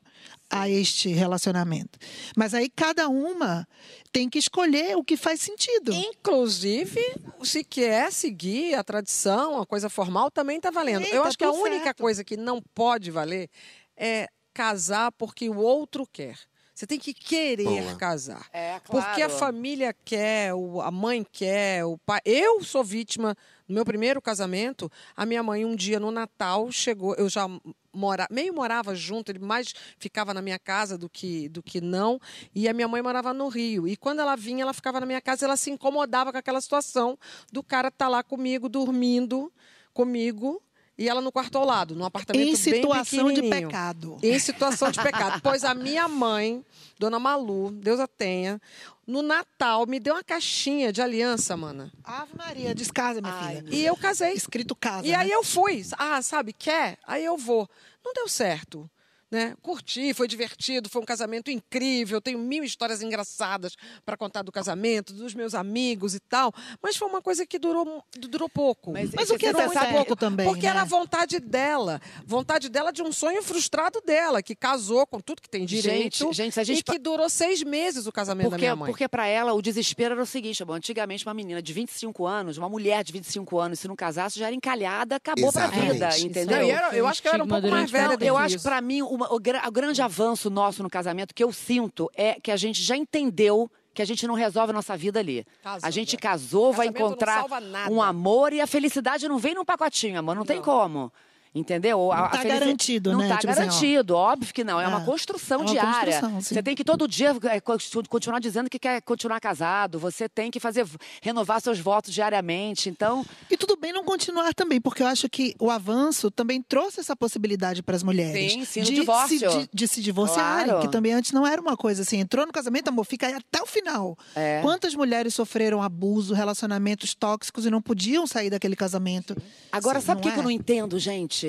[0.50, 2.00] a este relacionamento.
[2.36, 3.68] Mas aí cada uma
[4.12, 5.94] tem que escolher o que faz sentido.
[5.94, 7.00] Inclusive,
[7.44, 11.06] se quer seguir a tradição, a coisa formal, também está valendo.
[11.06, 12.02] Sim, Eu tá acho que a única certo.
[12.02, 13.50] coisa que não pode valer
[13.96, 16.38] é casar porque o outro quer.
[16.78, 17.96] Você tem que querer Boa.
[17.96, 18.48] casar.
[18.54, 19.40] É, Porque a claro.
[19.40, 20.52] família quer,
[20.84, 22.20] a mãe quer, o pai.
[22.24, 23.36] Eu sou vítima
[23.68, 24.88] no meu primeiro casamento.
[25.16, 27.16] A minha mãe, um dia no Natal, chegou.
[27.16, 27.48] Eu já
[27.92, 32.22] mora, meio morava junto, ele mais ficava na minha casa do que, do que não.
[32.54, 33.88] E a minha mãe morava no Rio.
[33.88, 37.18] E quando ela vinha, ela ficava na minha casa, ela se incomodava com aquela situação
[37.52, 39.52] do cara estar lá comigo, dormindo
[39.96, 40.62] comigo.
[40.98, 44.18] E ela no quarto ao lado, num apartamento Em situação de pecado.
[44.24, 45.40] Em situação de pecado.
[45.42, 46.66] Pois a minha mãe,
[46.98, 48.60] Dona Malu, Deus a tenha,
[49.06, 51.92] no Natal me deu uma caixinha de aliança, mana.
[52.04, 53.76] Ave Maria, descasa, minha Ai, filha.
[53.76, 54.34] E eu casei.
[54.34, 55.06] Escrito casa.
[55.06, 55.36] E aí né?
[55.36, 55.86] eu fui.
[55.98, 56.98] Ah, sabe, quer?
[57.06, 57.70] Aí eu vou.
[58.04, 58.90] Não deu certo.
[59.30, 59.56] Né?
[59.62, 62.22] Curti, foi divertido, foi um casamento incrível.
[62.22, 66.54] Tenho mil histórias engraçadas para contar do casamento, dos meus amigos e tal.
[66.82, 68.94] Mas foi uma coisa que durou, durou pouco.
[68.94, 70.70] Mas Mas o que deu sabe- certo também, Porque né?
[70.70, 72.00] era a vontade dela.
[72.26, 76.20] Vontade dela de um sonho frustrado dela, que casou com tudo que tem direito.
[76.20, 78.76] Gente, gente, se a gente e que durou seis meses o casamento da Porque, minha
[78.78, 78.90] mãe.
[78.90, 82.58] porque para ela o desespero era o seguinte, amor, antigamente uma menina de 25 anos,
[82.58, 85.92] uma mulher de 25 anos, se não casasse, já era encalhada, acabou pra Exatamente.
[85.94, 86.58] vida, Isso entendeu?
[86.60, 88.36] Não, e era- eu acho que eu era um pouco mais velha Não, do eu
[88.36, 91.52] que acho que pra mim uma- o, o grande avanço nosso no casamento que eu
[91.52, 95.20] sinto é que a gente já entendeu que a gente não resolve a nossa vida
[95.20, 95.44] ali.
[95.64, 96.20] Casando, a gente é.
[96.20, 97.46] casou, vai não encontrar
[97.90, 101.12] um amor e a felicidade não vem num pacotinho, amor, não, tem como.
[101.58, 101.98] Entendeu?
[102.00, 103.28] Não tá felici- garantido, não né?
[103.30, 104.80] tá Tipo assim, garantido, óbvio que não.
[104.80, 106.14] É, uma É, construção é uma diária.
[106.22, 106.42] construção.
[106.42, 107.78] Você tem que todo dia é, co-
[108.10, 110.00] continuar dizendo que quer continuar casado.
[110.00, 110.86] Você tem que fazer
[111.22, 112.90] renovar seus votos diariamente.
[112.90, 117.00] Então, E tudo bem não continuar também, porque eu acho que o avanço também trouxe
[117.00, 118.52] essa possibilidade para as mulheres.
[118.54, 119.40] Sim, sim, de, divórcio.
[119.40, 120.82] Se, de, de se divorciarem, Claro.
[120.82, 122.20] que também antes não era uma coisa assim.
[122.20, 124.18] Entrou no casamento, amor, fica aí até o final.
[124.36, 124.62] É.
[124.62, 129.36] Quantas mulheres sofreram abuso, relacionamentos tóxicos e não podiam sair daquele casamento?
[129.72, 130.44] Agora, Sim, sabe o que, não que eu é?
[130.46, 131.47] não entendo, gente?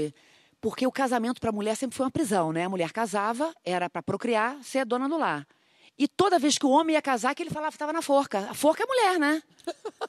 [0.61, 2.65] Porque o casamento para a mulher sempre foi uma prisão, né?
[2.65, 5.47] A mulher casava, era para procriar, ser dona do lar.
[5.99, 8.49] E toda vez que o homem ia casar, que ele falava que estava na forca.
[8.51, 9.43] A forca é mulher, né?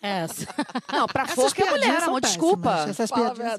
[0.01, 0.47] Essa.
[0.93, 2.85] Não, pra Essas forca é mulher, amor, péssimas, desculpa.
[2.89, 3.57] Essas piadinhas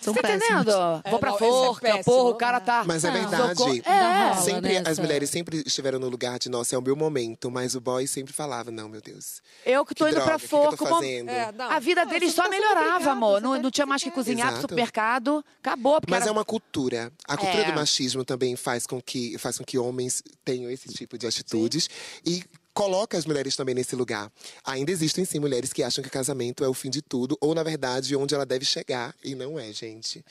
[0.00, 0.70] são Você tá entendendo?
[1.04, 2.04] É, Vou pra não, é forca, péssimo.
[2.04, 2.84] porra, o cara tá.
[2.86, 3.82] Mas é verdade.
[3.88, 4.34] É.
[4.36, 7.50] Sempre, né, as mulheres sempre estiveram no lugar de, nossa, é o meu momento.
[7.50, 9.40] Mas o boy sempre falava, não, meu Deus.
[9.64, 10.86] Eu que tô Que indo droga, pra o que que forca.
[10.86, 11.30] fazendo?
[11.30, 11.52] É.
[11.58, 13.40] A vida Não, você só tá melhorava, amor.
[13.40, 15.44] Não, faz não tinha mais que cozinhar pro supermercado.
[15.62, 15.98] Acabou.
[16.08, 16.30] Mas era...
[16.30, 17.10] é uma cultura.
[17.26, 17.70] A cultura É.
[17.70, 21.88] do machismo também faz com que, faz com que homens tenham esse tipo de atitudes.
[22.26, 22.44] E
[22.78, 24.30] coloca as mulheres também nesse lugar.
[24.64, 27.36] Ainda existem, sim, mulheres que acham que casamento é o fim de tudo.
[27.40, 29.12] Ou, na verdade, onde ela deve chegar.
[29.24, 30.24] E não é, gente.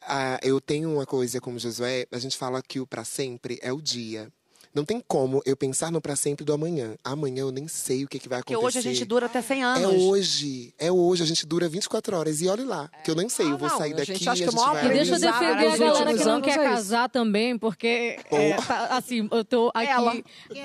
[0.00, 2.06] Ah, eu tenho uma coisa como Josué.
[2.12, 4.32] A gente fala que o pra sempre é o dia.
[4.74, 6.94] Não tem como eu pensar no pra sempre do amanhã.
[7.02, 8.78] Amanhã eu nem sei o que, que vai Porque acontecer.
[8.78, 9.82] hoje a gente dura até 100 anos.
[9.82, 11.22] É hoje, é hoje.
[11.22, 12.40] A gente dura 24 horas.
[12.40, 13.46] E olhe lá, que eu nem sei.
[13.46, 14.86] Ah, eu vou não, sair a daqui gente e a acha gente que vai...
[14.86, 18.52] E deixa eu defender a nos galera que não quer é casar também, porque, é,
[18.54, 20.14] tá, assim, eu tô aqui Ela.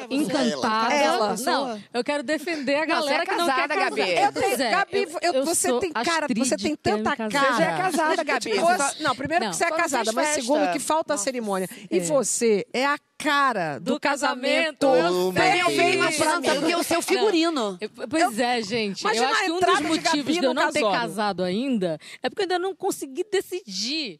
[0.10, 0.94] encantada.
[0.94, 1.36] Ela.
[1.38, 3.90] Não, eu quero defender a galera é que não casada, quer casar.
[3.90, 4.02] Gabi.
[4.12, 7.30] Eu tenho, é, Gabi, eu- eu você tem cara, você tem tanta cara.
[7.30, 8.52] Você já é casada, Gabi.
[9.00, 11.68] Não, primeiro que você é casada, mas segundo que falta a cerimônia.
[11.90, 14.88] E você é a cara do, Do casamento.
[14.88, 15.42] casamento, eu Oh, sei.
[15.44, 15.94] meu Eu Deus.
[15.96, 17.78] imaginando que o seu figurino.
[17.80, 19.04] Eu- Pois é, gente.
[19.06, 22.44] Eu acho que um dos motivos de eu não ter casado ainda é porque eu
[22.44, 24.20] ainda não consegui decidir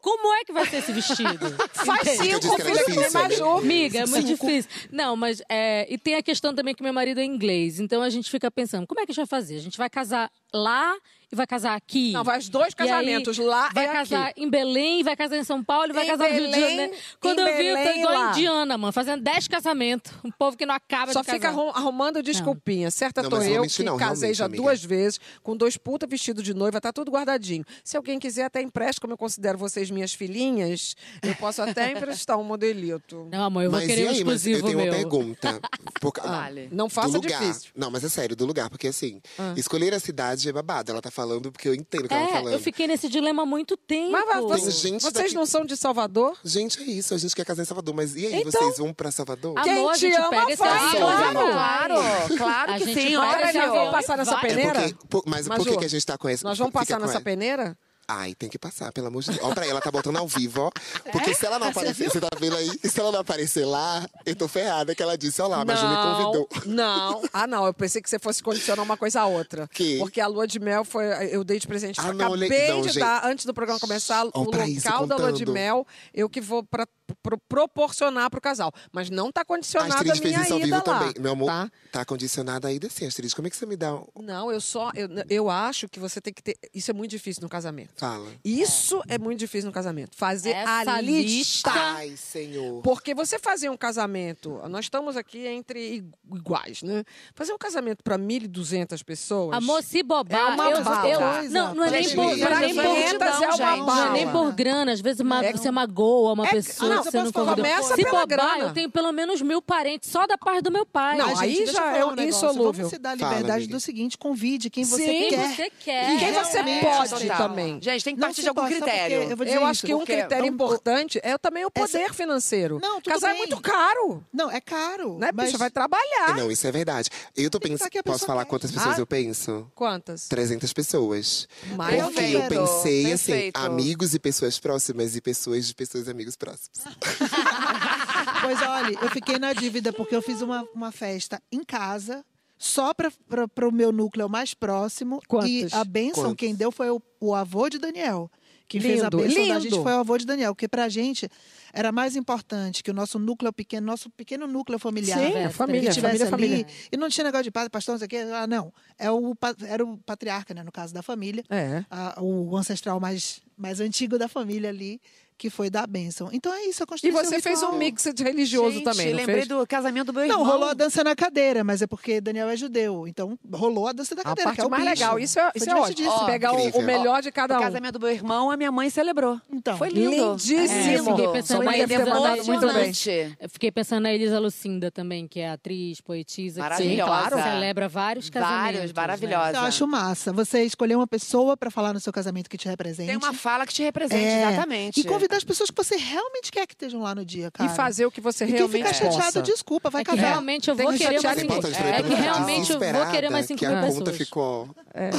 [0.00, 1.38] como é que vai ser esse vestido.
[1.72, 2.18] Faz?
[2.18, 3.40] Eu cinco filhos, mais.
[3.40, 4.68] Amiga, é muito difícil.
[4.90, 5.40] Não, mas.
[5.48, 7.78] é, e tem a questão também que meu marido é inglês.
[7.78, 9.56] Então a gente fica pensando: como é que a gente vai fazer?
[9.56, 10.94] A gente vai casar lá
[11.30, 12.12] e vai casar aqui?
[12.12, 13.96] Não, vai os dois E aí, casamentos, lá Vai e aqui.
[13.96, 16.52] casar em Belém, vai casar em São Paulo e vai Em casar no Rio de
[16.52, 16.92] Belém, Janeiro.
[17.18, 20.12] Quando eu vi, eu tô Belém, igual indiana, mano, fazendo 10 casamentos.
[20.22, 21.36] Um povo que não acaba Só de casar.
[21.38, 22.90] fica arrum- arrumando desculpinha.
[22.90, 24.62] Certa Não, tô eu, que não, casei já amiga.
[24.62, 27.64] duas vezes, com dois puta vestidos de noiva, tá tudo guardadinho.
[27.82, 32.38] Se alguém quiser até empresta, como eu considero vocês minhas filhinhas, eu posso até emprestar
[32.38, 33.26] um modelito.
[33.32, 34.86] Não, amor, eu vou Mas querer e um aí, mas eu exclusivo tenho meu.
[34.88, 35.60] uma pergunta.
[35.98, 36.68] Por, Vale.
[36.70, 37.40] Não faça lugar.
[37.40, 37.70] difícil.
[37.74, 38.68] Não, mas é sério, do lugar.
[38.68, 39.18] Porque assim,
[39.56, 40.90] escolher a cidade é babado.
[40.92, 42.52] Ela tá falando porque eu entendo o que ela tá É, falando.
[42.52, 44.10] eu fiquei nesse dilema há muito tempo.
[44.12, 46.36] Mas vai- você- Tem gente vocês daqui- não são de Salvador?
[46.44, 47.14] Gente, é isso.
[47.14, 47.94] A gente quer casar em Salvador.
[47.94, 49.52] Mas e aí, Então- vocês vão pra Salvador?
[49.58, 51.94] Amor, Quem a te gente ama, pega esse avião, claro, claro,
[52.36, 53.16] claro A que gente sim.
[53.16, 54.44] Olha, já e passar nessa vai.
[54.44, 54.80] É peneira?
[54.82, 56.46] porque, por- mas Mas, por que que a gente tá com essa?
[56.46, 57.20] Nós vamos passar nessa ela?
[57.20, 57.76] peneira?
[58.14, 59.40] Ai, tem que passar, pelo amor de Deus.
[59.42, 60.70] Ó, pra ela tá botando ao vivo, ó.
[61.10, 62.68] Porque se ela não aparecer, você tá vendo aí?
[62.84, 65.88] Se ela não aparecer lá, eu tô ferrada, que ela disse, ó lá, a Maju
[65.88, 66.48] me convidou.
[66.66, 67.22] Não.
[67.32, 67.64] Ah, não.
[67.64, 69.66] Eu pensei que você fosse condicionar uma coisa a outra.
[69.72, 69.98] Que?
[69.98, 71.06] Porque a lua de mel foi.
[71.30, 71.98] Eu dei de presente.
[72.00, 72.98] Ah, não, acabei não, de gente.
[72.98, 76.28] dar, antes do programa começar, Ó, o pra isso, local da lua de mel, eu
[76.28, 76.86] que vou pra,
[77.22, 78.72] pro- proporcionar pro casal.
[78.92, 80.82] Mas não tá A condicionada a, Astrid fez minha isso ao ida vivo lá.
[80.82, 81.14] também.
[81.18, 81.70] Meu amor, Tá?
[81.90, 83.34] tá condicionada ainda sim, Astrid.
[83.34, 84.04] Como é que você me dá um...
[84.20, 84.90] Não, eu só.
[84.94, 86.56] Eu, eu acho que você tem que ter.
[86.74, 87.90] Isso é muito difícil no casamento.
[87.96, 88.28] Fala.
[88.44, 90.16] Isso é, muito difícil no casamento.
[90.16, 91.70] Fazer Essa a lista.
[91.70, 92.82] Ai, senhor.
[92.82, 97.04] Porque você fazer um casamento, nós estamos aqui entre igu- iguais, né?
[97.34, 99.56] Fazer um casamento para 1.200 pessoas.
[99.56, 101.08] Amor, se bobar, É uma eu, bala.
[101.44, 103.58] eu- não, não é nem por, pra não é nem por, 500 é uma gente.
[103.58, 104.32] não é nem bala.
[104.46, 107.46] por grana, às vezes ma- É- você magoa uma é- pessoa não, eu posso falar,
[107.54, 107.70] convidou.
[107.70, 108.58] começa Se pela bobar, grana.
[108.64, 111.16] eu tenho pelo menos mil parentes só da parte do meu pai.
[111.18, 112.72] Não, Mas, aí gente, já é um insolúvel.
[112.72, 115.06] Vamos se dar a Fala, liberdade do seguinte: convide quem você Sim.
[115.06, 115.48] Quem quer.
[115.56, 116.14] você quer.
[116.14, 117.78] E quem você pode também.
[117.82, 119.22] Gente, tem que Não partir de algum critério.
[119.22, 122.78] Eu vou dizer Eu acho que um critério importante é também o essa- poder financeiro.
[122.80, 124.24] Não, tudo Casar é muito caro.
[124.32, 125.18] Não, é caro.
[125.18, 125.58] Né, mas bicha?
[125.58, 126.34] Vai trabalhar.
[126.36, 127.08] Não, isso é verdade.
[127.36, 127.90] Eu tô pensando...
[128.04, 128.50] Posso falar quer.
[128.50, 129.00] quantas pessoas Ah.
[129.00, 129.70] eu penso?
[129.74, 130.26] Quantas?
[130.28, 131.46] 300 pessoas.
[131.76, 136.80] Porque eu pensei, assim, amigos e pessoas próximas e pessoas de pessoas e amigos próximos.
[138.40, 142.24] Pois olha, eu fiquei na dívida porque eu fiz uma, uma festa em casa,
[142.58, 145.20] só para o meu núcleo mais próximo.
[145.28, 145.48] Quantos?
[145.50, 146.36] E a benção Quantos?
[146.38, 148.30] quem deu foi o, o avô de Daniel.
[148.66, 149.60] Quem fez a Lindo, benção da lindo.
[149.60, 150.54] gente foi o avô de Daniel.
[150.54, 151.28] Porque pra gente
[151.72, 155.18] era mais importante que o nosso núcleo pequeno, nosso pequeno núcleo familiar.
[155.18, 156.64] Sim, né, a família, que tivesse família, ali.
[156.64, 156.88] família.
[156.92, 158.18] E não tinha negócio de padre, pastor, não sei o quê.
[158.34, 158.72] Ah, não.
[158.98, 159.34] É o,
[159.66, 161.42] era o patriarca, né, no caso da família.
[161.50, 161.84] É.
[161.90, 165.00] a- o ancestral mais, mais antigo da família ali,
[165.38, 166.28] que foi dar bênção.
[166.32, 167.78] Então é isso, eu E construí esse você fez um ritual.
[167.78, 169.48] mix de religioso Gente, também, não lembrei fez?
[169.48, 170.46] do casamento do meu Não, irmão.
[170.52, 173.08] rolou a dança na cadeira, mas é porque Daniel é judeu.
[173.08, 174.94] Então rolou a dança da A cadeira, parte que é o mais bicho.
[174.94, 175.18] legal.
[175.18, 175.94] Isso é, Foi isso é ótimo.
[175.96, 176.26] divertidíssimo.
[176.26, 177.60] Pegar o, o melhor de cada O um.
[177.60, 179.40] casamento do meu irmão, a minha mãe celebrou.
[179.50, 180.30] Então, Foi lindo.
[180.30, 180.92] lindíssimo.
[180.92, 182.70] Eu fiquei pensando Na deve ter Elisa mandado muito bem.
[182.70, 183.36] Emocionante.
[183.40, 186.54] Eu fiquei pensando na Elisa Lucinda também, que é atriz, poetisa.
[186.56, 187.04] que Maravilhosa.
[187.10, 188.62] claro, celebra vários casamentos.
[188.64, 189.00] Vários, né?
[189.00, 189.56] maravilhosa.
[189.58, 190.32] eu acho massa.
[190.32, 193.08] Você escolher uma pessoa para falar no seu casamento que te represente.
[193.08, 194.48] Tem uma fala que te representa, É.
[194.52, 195.00] exatamente.
[195.00, 197.70] E convidar as pessoas que você realmente quer que estejam lá no dia, cara.
[197.70, 199.42] E fazer o que você E quem realmente fica chateado, possa.
[199.42, 200.28] desculpa, vai É que casar.
[200.28, 201.54] realmente eu vou que querer mais cinco.
[201.54, 204.16] É que realmente eu vou querer mais cinco que mil a conta pessoas.
[204.18, 204.68] ficou...
[204.94, 205.10] É.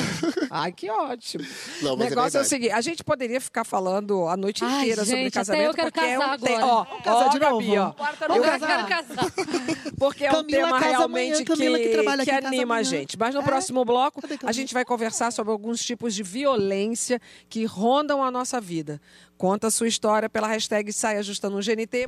[0.51, 1.43] Ai, que ótimo.
[1.81, 4.81] Não, o é negócio é, o seguinte: a gente poderia ficar falando a noite Ai,
[4.81, 5.63] inteira sobre casamento.
[5.65, 6.65] eu quero porque é um agora.
[6.65, 7.95] Ó, casar ó, de Gabi, novo.
[7.99, 8.05] ó.
[8.27, 8.87] Vamos Eu casar.
[8.87, 9.31] quero casar.
[9.97, 13.17] Porque é um Camila tema realmente amanhã, que que, que anima a gente.
[13.17, 13.43] Mas no É.
[13.43, 18.59] próximo bloco, a gente vai conversar sobre alguns tipos de violência que rondam a nossa
[18.59, 18.99] vida.
[19.37, 22.05] Conta a sua história pela hashtag Sai Ajustando o GNT.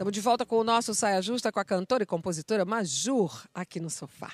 [0.00, 3.78] Estamos de volta com o nosso Saia Justa com a cantora e compositora Majur aqui
[3.78, 4.32] no sofá.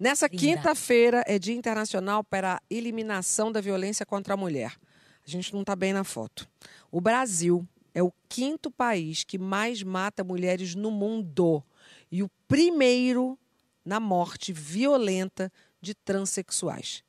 [0.00, 4.76] Nessa quinta-feira é Dia Internacional para a Eliminação da Violência contra a Mulher.
[5.24, 6.48] A gente não está bem na foto.
[6.90, 7.64] O Brasil
[7.94, 11.62] é o quinto país que mais mata mulheres no mundo.
[12.10, 13.38] E o primeiro
[13.84, 17.04] na morte violenta de transexuais.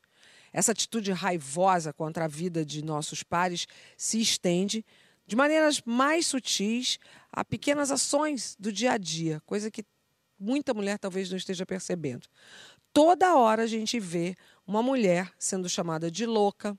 [0.54, 3.66] Essa atitude raivosa contra a vida de nossos pares
[3.98, 4.86] se estende
[5.28, 6.98] de maneiras mais sutis
[7.38, 9.86] a pequenas ações do dia a dia, coisa que
[10.40, 12.28] muita mulher talvez não esteja percebendo.
[12.92, 16.76] Toda hora a gente vê uma mulher sendo chamada de louca,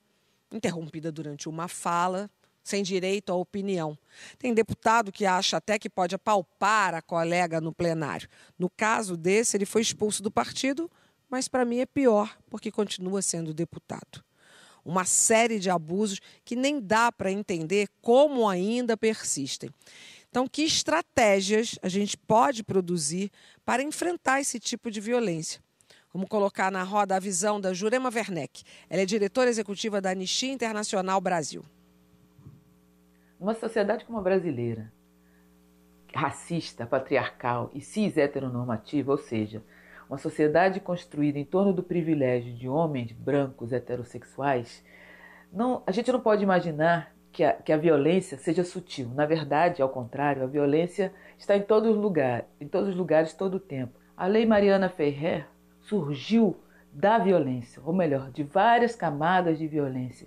[0.51, 2.29] interrompida durante uma fala,
[2.65, 3.97] sem direito à opinião.
[4.37, 8.29] Tem deputado que acha até que pode apalpar a colega no plenário.
[8.59, 10.91] No caso desse, ele foi expulso do partido,
[11.31, 14.25] mas para mim é pior, porque continua sendo deputado.
[14.85, 19.71] Uma série de abusos que nem dá para entender como ainda persistem.
[20.31, 23.31] Então, que estratégias a gente pode produzir
[23.65, 25.61] para enfrentar esse tipo de violência?
[26.13, 28.63] Vamos colocar na roda a visão da Jurema Werneck.
[28.91, 31.65] Ela é diretora executiva da Anistia Internacional Brasil.
[33.41, 34.93] Numa sociedade como a brasileira,
[36.15, 39.63] racista, patriarcal e cis-heteronormativa, ou seja,
[40.09, 44.83] uma sociedade construída em torno do privilégio de homens brancos heterossexuais,
[45.53, 49.09] não, a gente não pode imaginar que a, que a violência seja sutil.
[49.15, 53.33] Na verdade, ao contrário, a violência está em todos os lugares, em todos os lugares,
[53.33, 53.99] todo o tempo.
[54.17, 55.47] A Lei Mariana Ferrer
[55.81, 56.57] surgiu
[56.93, 60.27] da violência, ou melhor, de várias camadas de violência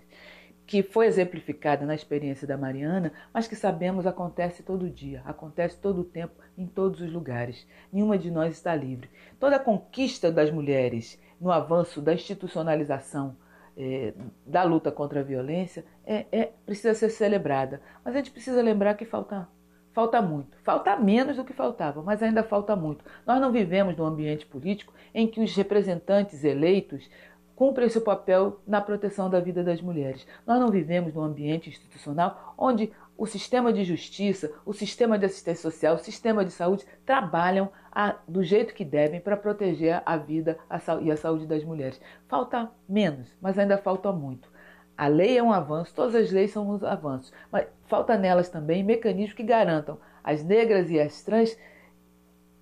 [0.71, 5.99] que foi exemplificada na experiência da Mariana, mas que sabemos acontece todo dia, acontece todo
[5.99, 7.67] o tempo, em todos os lugares.
[7.91, 9.09] Nenhuma de nós está livre.
[9.37, 13.35] Toda a conquista das mulheres no avanço da institucionalização
[13.77, 14.13] é,
[14.45, 17.81] da luta contra a violência é, é, precisa ser celebrada.
[18.03, 19.47] Mas a gente precisa lembrar que falta,
[19.93, 20.57] falta muito.
[20.63, 23.03] Falta menos do que faltava, mas ainda falta muito.
[23.25, 27.09] Nós não vivemos num ambiente político em que os representantes eleitos
[27.55, 30.25] cumprem seu papel na proteção da vida das mulheres.
[30.47, 35.69] Nós não vivemos num ambiente institucional onde o sistema de justiça, o sistema de assistência
[35.69, 40.57] social, o sistema de saúde trabalham a, do jeito que devem para proteger a vida
[40.69, 41.99] a, e a saúde das mulheres.
[42.27, 44.49] Falta menos, mas ainda falta muito.
[44.97, 48.83] A lei é um avanço, todas as leis são um avanços, mas falta nelas também
[48.83, 51.57] mecanismos que garantam às negras e às trans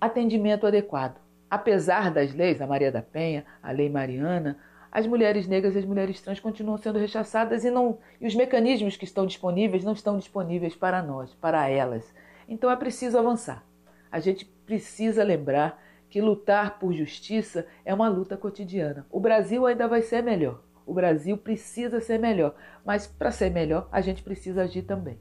[0.00, 1.20] atendimento adequado.
[1.50, 4.56] Apesar das leis, a Maria da Penha, a Lei Mariana,
[4.90, 8.96] as mulheres negras e as mulheres trans continuam sendo rechaçadas e, não, e os mecanismos
[8.96, 12.12] que estão disponíveis não estão disponíveis para nós, para elas.
[12.48, 13.64] Então é preciso avançar.
[14.10, 19.04] A gente precisa lembrar que lutar por justiça é uma luta cotidiana.
[19.10, 20.62] O Brasil ainda vai ser melhor.
[20.86, 22.54] O Brasil precisa ser melhor.
[22.86, 25.18] Mas para ser melhor, a gente precisa agir também.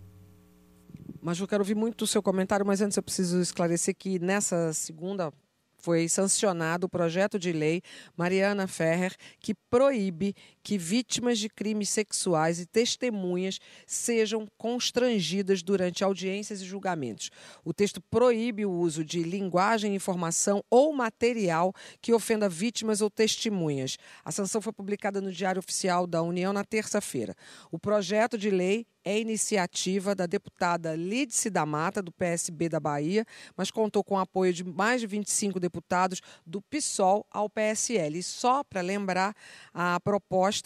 [1.19, 4.71] Mas eu quero ouvir muito o seu comentário, mas antes eu preciso esclarecer que nessa
[4.71, 5.33] segunda
[5.79, 7.81] foi sancionado o projeto de lei
[8.15, 10.35] Mariana Ferrer que proíbe
[10.69, 17.31] que vítimas de crimes sexuais e testemunhas sejam constrangidas durante audiências e julgamentos.
[17.65, 23.97] O texto proíbe o uso de linguagem, informação ou material que ofenda vítimas ou testemunhas.
[24.23, 27.35] A sanção foi publicada no Diário Oficial da União na terça-feira.
[27.71, 33.25] O projeto de lei é iniciativa da deputada Lídice da Mata, do PSB da Bahia,
[33.55, 38.19] mas contou com o apoio de mais de 25 deputados do PSOL ao PSL.
[38.19, 39.33] E só para lembrar,
[39.73, 40.58] a proposta,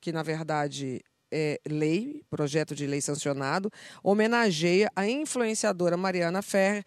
[0.00, 3.70] que na verdade é lei, projeto de lei sancionado,
[4.02, 6.84] homenageia a influenciadora Mariana Ferrer,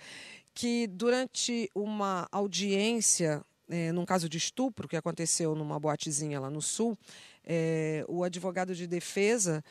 [0.53, 6.61] que durante uma audiência, é, num caso de estupro que aconteceu numa boatezinha lá no
[6.61, 6.97] Sul,
[7.43, 9.63] é, o advogado de defesa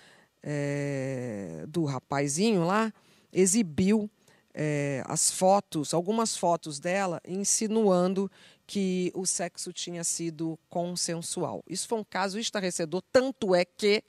[0.43, 2.93] é, do rapazinho lá
[3.33, 4.11] exibiu
[4.55, 8.31] é, as fotos, algumas fotos dela, insinuando
[8.67, 11.63] que o sexo tinha sido consensual.
[11.69, 14.03] Isso foi um caso estarrecedor, tanto é que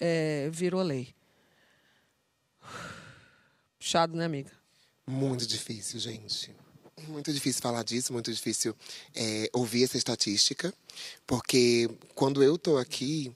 [0.00, 1.14] é, virou lei.
[3.78, 4.50] Puxado, né, amiga?
[5.06, 6.54] Muito difícil, gente.
[7.06, 8.74] Muito difícil falar disso, muito difícil
[9.14, 10.74] é, ouvir essa estatística,
[11.26, 13.32] porque quando eu estou aqui,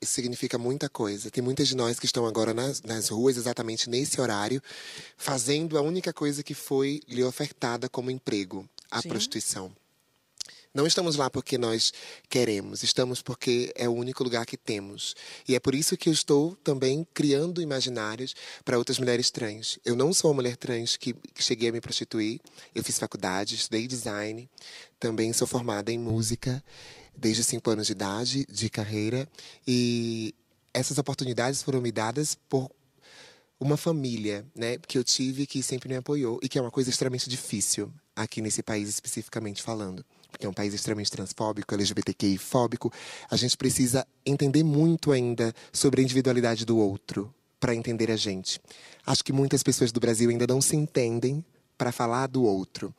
[0.00, 1.30] isso significa muita coisa.
[1.30, 4.60] Tem muitas de nós que estão agora nas, nas ruas, exatamente nesse horário,
[5.16, 9.08] fazendo a única coisa que foi lhe ofertada como emprego, a Sim.
[9.08, 9.79] prostituição.
[10.72, 11.92] Não estamos lá porque nós
[12.28, 15.16] queremos, estamos porque é o único lugar que temos.
[15.48, 19.80] E é por isso que eu estou também criando imaginários para outras mulheres trans.
[19.84, 22.40] Eu não sou uma mulher trans que, cheguei a me prostituir.
[22.72, 24.48] Eu fiz faculdade, estudei design,
[25.00, 26.62] também sou formada em música
[27.16, 29.28] desde cinco anos de idade, de carreira,
[29.66, 30.34] e
[30.72, 32.70] essas oportunidades foram me dadas por
[33.58, 36.88] uma família, né, que eu tive que sempre me apoiou e que é uma coisa
[36.88, 42.92] extremamente difícil aqui nesse país especificamente falando, porque é um país extremamente transfóbico, LGBTQI fóbico.
[43.30, 48.60] A gente precisa entender muito ainda sobre a individualidade do outro para entender a gente.
[49.06, 51.44] Acho que muitas pessoas do Brasil ainda não se entendem
[51.76, 52.94] para falar do outro.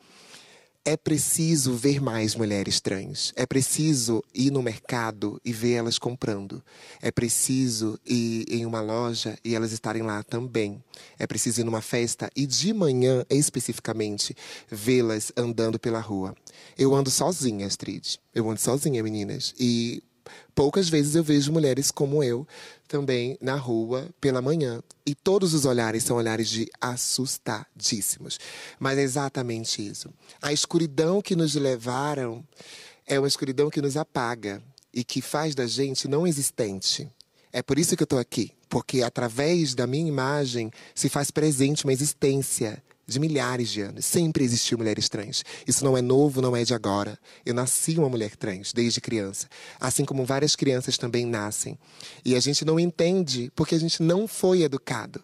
[0.84, 3.32] É preciso ver mais mulheres trans.
[3.36, 6.62] É preciso ir no mercado e ver elas comprando.
[7.00, 10.82] É preciso ir em uma loja e elas estarem lá também.
[11.18, 14.34] É preciso ir numa festa e de manhã, especificamente,
[14.68, 16.34] vê-las andando pela rua.
[16.76, 18.18] Eu ando sozinha, Astrid.
[18.34, 19.54] Eu ando sozinha, meninas.
[19.58, 20.02] E
[20.54, 22.46] poucas vezes eu vejo mulheres como eu
[22.88, 24.82] também na rua pela manhã.
[25.04, 28.38] E todos os olhares são olhares de assustadíssimos.
[28.78, 30.10] Mas é exatamente isso.
[30.40, 32.44] A escuridão que nos levaram
[33.06, 37.08] é uma escuridão que nos apaga e que faz da gente não existente.
[37.52, 41.84] É por isso que eu estou aqui, porque através da minha imagem se faz presente
[41.84, 44.04] uma existência de milhares de anos.
[44.04, 45.44] Sempre existiu mulheres trans.
[45.66, 47.18] Isso não é novo, não é de agora.
[47.44, 49.48] Eu nasci uma mulher trans desde criança,
[49.80, 51.78] assim como várias crianças também nascem.
[52.24, 55.22] E a gente não entende porque a gente não foi educado.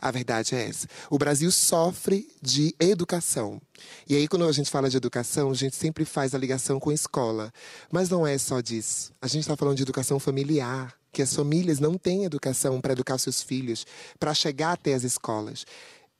[0.00, 0.86] A verdade é essa.
[1.10, 3.60] O Brasil sofre de educação.
[4.08, 6.90] E aí, quando a gente fala de educação, a gente sempre faz a ligação com
[6.90, 7.52] a escola.
[7.90, 9.12] Mas não é só disso.
[9.20, 13.18] A gente está falando de educação familiar, que as famílias não têm educação para educar
[13.18, 13.84] seus filhos,
[14.20, 15.64] para chegar até as escolas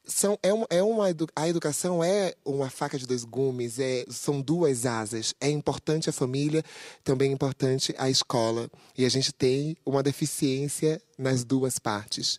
[0.09, 1.05] são, é, é uma,
[1.37, 5.35] a educação é uma faca de dois gumes, é, são duas asas.
[5.40, 6.64] É importante a família,
[7.05, 8.71] também é importante a escola.
[8.97, 12.38] E a gente tem uma deficiência nas duas partes.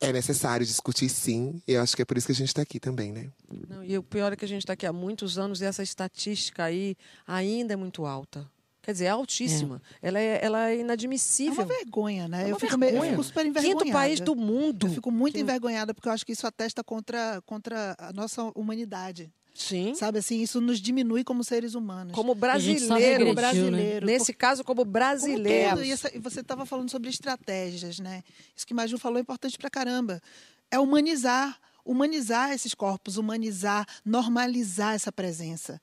[0.00, 2.62] É necessário discutir sim, e eu acho que é por isso que a gente está
[2.62, 3.30] aqui também, né?
[3.68, 5.82] Não, e o pior é que a gente está aqui há muitos anos e essa
[5.82, 8.50] estatística aí ainda é muito alta.
[8.82, 9.80] Quer dizer, é altíssima.
[10.02, 10.08] É.
[10.08, 11.62] Ela, é, ela é inadmissível.
[11.62, 12.42] É uma vergonha, né?
[12.42, 13.04] É uma eu, fico vergonha.
[13.04, 13.84] eu fico super envergonhada.
[13.84, 14.88] Quinto país do mundo.
[14.88, 19.32] Eu fico muito envergonhada porque eu acho que isso atesta contra, contra a nossa humanidade.
[19.54, 19.94] Sim.
[19.94, 22.12] Sabe assim, isso nos diminui como seres humanos.
[22.14, 23.34] Como brasileiro, né?
[23.34, 24.06] brasileiro.
[24.06, 24.12] Né?
[24.12, 25.70] Nesse caso, como brasileiro.
[25.70, 28.22] Como e, essa, e você estava falando sobre estratégias, né?
[28.56, 30.20] Isso que Maju falou é importante pra caramba.
[30.70, 35.80] É humanizar, humanizar esses corpos, humanizar, normalizar essa presença.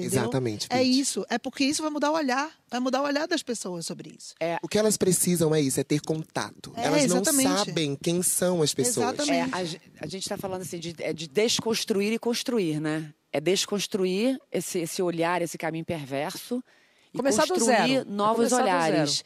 [0.00, 0.20] Entendeu?
[0.20, 0.66] Exatamente.
[0.70, 1.24] É isso.
[1.28, 2.50] É porque isso vai mudar o olhar.
[2.70, 4.34] Vai mudar o olhar das pessoas sobre isso.
[4.40, 4.58] É.
[4.62, 6.72] O que elas precisam é isso, é ter contato.
[6.76, 7.48] É, elas exatamente.
[7.48, 9.14] não sabem quem são as pessoas.
[9.14, 9.54] Exatamente.
[9.54, 9.58] É,
[10.00, 13.12] a, a gente está falando assim de, é de desconstruir e construir, né?
[13.32, 16.62] É desconstruir esse, esse olhar, esse caminho perverso.
[17.12, 19.24] E Começar construir novos olhares.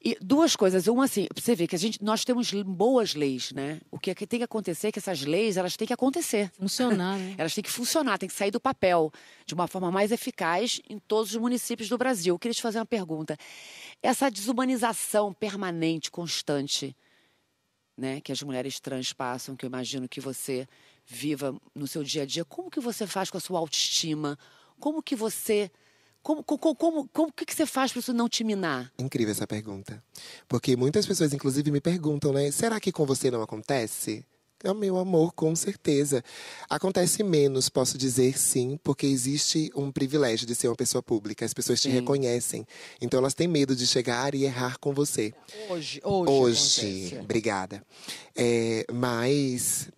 [0.00, 0.86] E duas coisas.
[0.86, 3.80] Uma, assim, você vê que a gente, nós temos boas leis, né?
[3.90, 6.50] O que tem que acontecer é que essas leis, elas têm que acontecer.
[6.52, 7.34] Funcionar, né?
[7.38, 9.12] elas têm que funcionar, têm que sair do papel
[9.44, 12.34] de uma forma mais eficaz em todos os municípios do Brasil.
[12.34, 13.36] Eu queria te fazer uma pergunta.
[14.00, 16.96] Essa desumanização permanente, constante,
[17.96, 18.20] né?
[18.20, 20.68] Que as mulheres trans passam, que eu imagino que você
[21.04, 24.38] viva no seu dia a dia, como que você faz com a sua autoestima?
[24.78, 25.72] Como que você
[26.28, 28.92] como, como, como, como que, que você faz para isso não te minar?
[28.98, 30.02] Incrível essa pergunta.
[30.46, 32.50] Porque muitas pessoas, inclusive, me perguntam, né?
[32.50, 34.26] Será que com você não acontece?
[34.62, 36.22] É meu amor, com certeza.
[36.68, 41.46] Acontece menos, posso dizer sim, porque existe um privilégio de ser uma pessoa pública.
[41.46, 41.94] As pessoas te sim.
[41.94, 42.66] reconhecem.
[43.00, 45.32] Então elas têm medo de chegar e errar com você.
[45.70, 46.30] Hoje, hoje.
[46.30, 47.18] Hoje.
[47.22, 47.82] Obrigada.
[48.36, 49.88] É, mas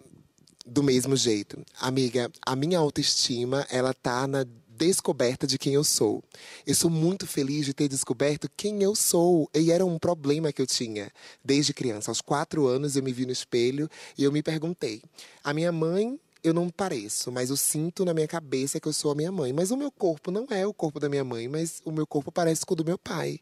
[0.65, 1.61] do mesmo jeito.
[1.81, 4.47] Amiga, a minha autoestima, ela tá na
[4.87, 6.23] descoberta de quem eu sou.
[6.67, 9.49] Eu sou muito feliz de ter descoberto quem eu sou.
[9.55, 11.11] E era um problema que eu tinha
[11.45, 12.11] desde criança.
[12.11, 15.03] Aos quatro anos eu me vi no espelho e eu me perguntei:
[15.45, 19.11] a minha mãe eu não pareço, mas eu sinto na minha cabeça que eu sou
[19.11, 19.53] a minha mãe.
[19.53, 22.33] Mas o meu corpo não é o corpo da minha mãe, mas o meu corpo
[22.33, 23.41] parece com o do meu pai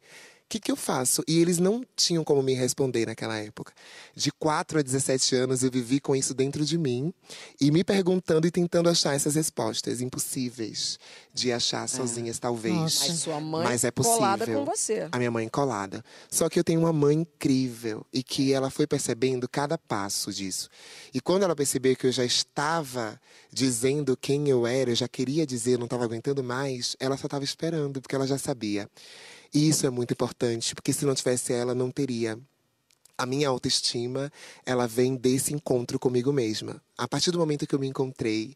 [0.49, 1.23] que, que eu faço?
[1.29, 3.73] E eles não tinham como me responder naquela época.
[4.15, 7.13] De 4 a 17 anos, eu vivi com isso dentro de mim
[7.61, 10.99] e me perguntando e tentando achar essas respostas impossíveis
[11.35, 11.87] de achar é.
[11.87, 12.75] sozinhas, talvez.
[12.75, 13.09] Nossa.
[13.09, 14.19] Mas sua mãe Mas é possível.
[14.19, 15.09] colada com você.
[15.13, 16.03] A minha mãe colada.
[16.31, 20.71] Só que eu tenho uma mãe incrível e que ela foi percebendo cada passo disso.
[21.13, 23.21] E quando ela percebeu que eu já estava
[23.53, 27.45] dizendo quem eu era, eu já queria dizer, não estava aguentando mais, ela só estava
[27.45, 28.89] esperando, porque ela já sabia.
[29.53, 32.39] E isso é muito importante, porque se não tivesse ela, não teria.
[33.17, 34.31] A minha autoestima,
[34.65, 36.81] ela vem desse encontro comigo mesma.
[36.97, 38.55] A partir do momento que eu me encontrei,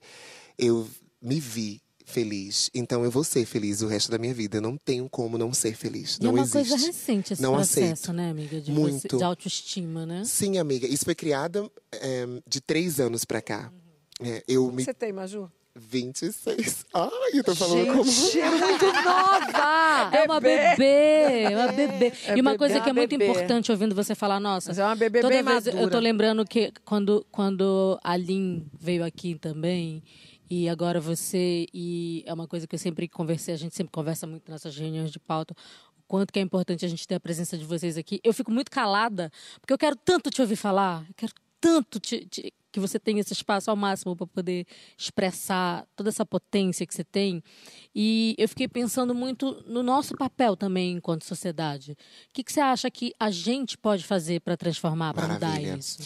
[0.56, 0.88] eu
[1.20, 2.70] me vi feliz.
[2.74, 4.58] Então eu vou ser feliz o resto da minha vida.
[4.58, 6.16] Eu não tenho como não ser feliz.
[6.16, 6.68] E não é uma existe.
[6.68, 8.12] coisa recente esse não processo, aceito.
[8.12, 8.60] né, amiga?
[8.60, 9.08] De, Muito.
[9.08, 10.22] Você, de autoestima, né?
[10.24, 10.86] Sim, amiga.
[10.86, 13.72] Isso foi criado é, de três anos pra cá.
[14.20, 14.84] É, eu me...
[14.84, 15.50] Você tem, Maju?
[15.74, 16.86] 26.
[16.92, 18.04] Ai, eu tô falando Gente, como.
[18.38, 20.16] é muito nova!
[20.16, 22.12] É uma bebê, é uma bebê.
[22.26, 23.30] É e uma bebê, coisa é que é uma muito bebê.
[23.30, 24.70] importante ouvindo você falar, nossa.
[24.70, 25.82] Mas é uma bebê toda bem vez madura.
[25.82, 30.02] eu tô lembrando que quando, quando a Lin veio aqui também,
[30.50, 34.26] e agora você, e é uma coisa que eu sempre conversei, a gente sempre conversa
[34.26, 35.54] muito nessas reuniões de pauta,
[35.98, 38.20] o quanto que é importante a gente ter a presença de vocês aqui.
[38.22, 42.26] Eu fico muito calada, porque eu quero tanto te ouvir falar, eu quero tanto te,
[42.26, 46.94] te que você tenha esse espaço ao máximo para poder expressar toda essa potência que
[46.94, 47.42] você tem.
[47.94, 51.92] E eu fiquei pensando muito no nosso papel também enquanto sociedade.
[51.92, 51.96] O
[52.32, 56.02] que, que você acha que a gente pode fazer para transformar, para mudar isso?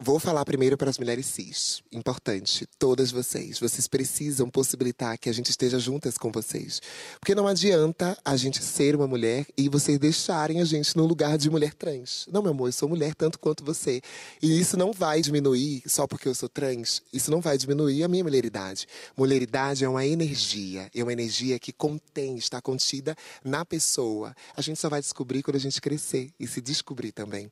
[0.00, 1.82] Vou falar primeiro para as mulheres cis.
[1.90, 3.58] Importante, todas vocês.
[3.58, 6.80] Vocês precisam possibilitar que a gente esteja juntas com vocês.
[7.18, 11.36] Porque não adianta a gente ser uma mulher e vocês deixarem a gente no lugar
[11.36, 12.28] de mulher trans.
[12.30, 14.00] Não, meu amor, eu sou mulher tanto quanto você.
[14.40, 17.02] E isso não vai diminuir só porque eu sou trans.
[17.12, 18.86] Isso não vai diminuir a minha mulheridade.
[19.16, 20.88] Mulheridade é uma energia.
[20.94, 24.32] É uma energia que contém, está contida na pessoa.
[24.56, 27.50] A gente só vai descobrir quando a gente crescer e se descobrir também.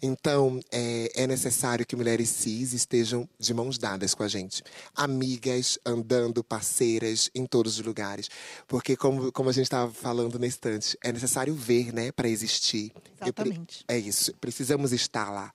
[0.00, 4.62] Então, é, é necessário que mulheres cis estejam de mãos dadas com a gente.
[4.94, 8.28] Amigas, andando, parceiras, em todos os lugares.
[8.66, 12.92] Porque, como, como a gente estava falando na instante, é necessário ver, né, para existir.
[13.20, 13.84] Eu Exatamente.
[13.88, 14.34] é isso.
[14.40, 15.52] Precisamos estar lá.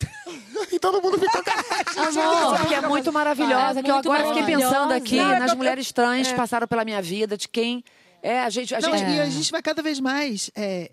[0.72, 1.42] e todo mundo ficou
[2.02, 3.80] Amor, porque é muito maravilhosa.
[3.80, 6.34] É que eu agora fiquei pensando aqui Não, é nas que eu- mulheres trans que
[6.34, 7.84] passaram pela minha vida, de quem.
[8.22, 8.74] É, a gente.
[8.74, 10.90] A Não, gente E a gente vai cada vez mais é,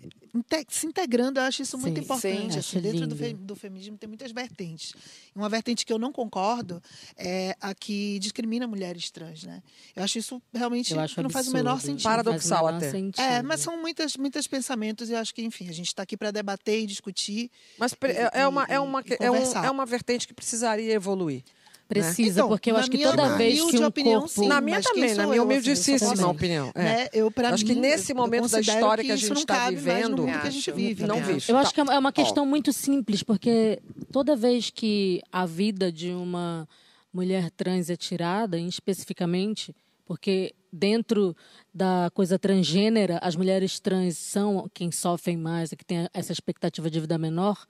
[0.68, 1.40] se integrando.
[1.40, 2.52] Eu acho isso muito Sim, importante.
[2.54, 2.58] sim.
[2.58, 2.80] assim.
[2.80, 4.92] Dentro do, fe- do feminismo tem muitas vertentes.
[5.34, 6.82] Uma vertente que eu não concordo
[7.16, 9.62] é a que discrimina mulheres trans, né?
[9.94, 11.90] Eu acho isso realmente Eu acho que não faz o menor absurdo.
[11.92, 12.04] sentido.
[12.04, 12.90] Paradoxal até.
[12.90, 13.20] sentido.
[13.24, 16.16] É, mas são muitas, muitos pensamentos e eu acho que, enfim, a gente está aqui
[16.16, 17.50] para debater e discutir.
[17.78, 20.34] Mas pre- é, é uma, é, uma, E- e é, um- é uma vertente que
[20.34, 21.42] precisaria evoluir.
[21.90, 24.40] Precisa, Então, porque eu acho que toda vez que um opinião, corpo...
[24.40, 24.46] sim.
[24.46, 26.70] na minha também, na minha assim, humildíssima opinião.
[26.72, 26.82] É.
[26.82, 27.08] Né?
[27.12, 29.68] Eu, pra Acho que mim, nesse eu momento da história que a gente não está
[29.68, 31.04] vivendo, que a gente vive.
[31.04, 31.22] não né?
[31.22, 31.50] vejo.
[31.50, 31.62] Eu Tá.
[31.62, 33.80] acho que é uma questão muito simples, porque
[34.12, 36.68] toda vez que a vida de uma
[37.12, 39.74] mulher trans é tirada, especificamente,
[40.06, 41.36] porque dentro
[41.72, 46.90] da coisa transgênera, as mulheres trans são quem sofrem mais, e que tem essa expectativa
[46.90, 47.64] de vida menor,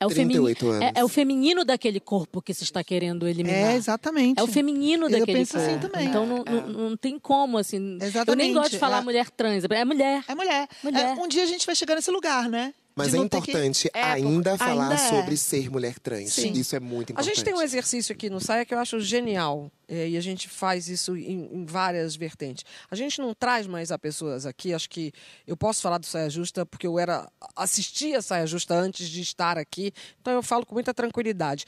[0.00, 0.82] é o, feminino, 38 anos.
[0.82, 3.72] é, é o feminino daquele corpo que se está querendo eliminar.
[3.72, 4.40] É, exatamente.
[4.40, 5.88] É o feminino Eu daquele penso assim corpo.
[5.88, 6.08] também.
[6.08, 7.76] Então não, não, não tem como, assim.
[7.76, 9.02] Eu nem Exatamente, gosto de falar é.
[9.02, 9.64] mulher trans.
[9.64, 10.24] É mulher.
[10.26, 10.68] É mulher.
[10.82, 11.16] Mulher.
[11.16, 12.74] É, um dia a gente vai chegar nesse lugar, né?
[12.94, 15.08] Mas é ter que- importante É, ainda falar ainda é.
[15.08, 16.32] sobre ser mulher trans.
[16.32, 16.52] Sim.
[16.52, 17.34] Isso é muito A importante.
[17.34, 19.70] gente tem um exercício aqui no Saia que eu acho genial.
[19.88, 22.64] é, e a gente faz isso em, em várias vertentes.
[22.90, 24.72] A gente não traz mais a pessoas aqui.
[24.72, 25.12] Acho que
[25.46, 29.20] eu posso falar do Saia Justa porque eu era assistia a Saia Justa antes de
[29.20, 29.92] estar aqui.
[30.20, 31.66] Então eu falo com muita tranquilidade.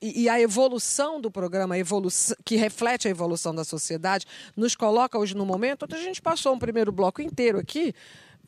[0.00, 4.24] E, e a evolução do programa, a evolução, que reflete a evolução da sociedade,
[4.56, 7.94] nos coloca hoje no momento onde a gente passou um primeiro bloco inteiro aqui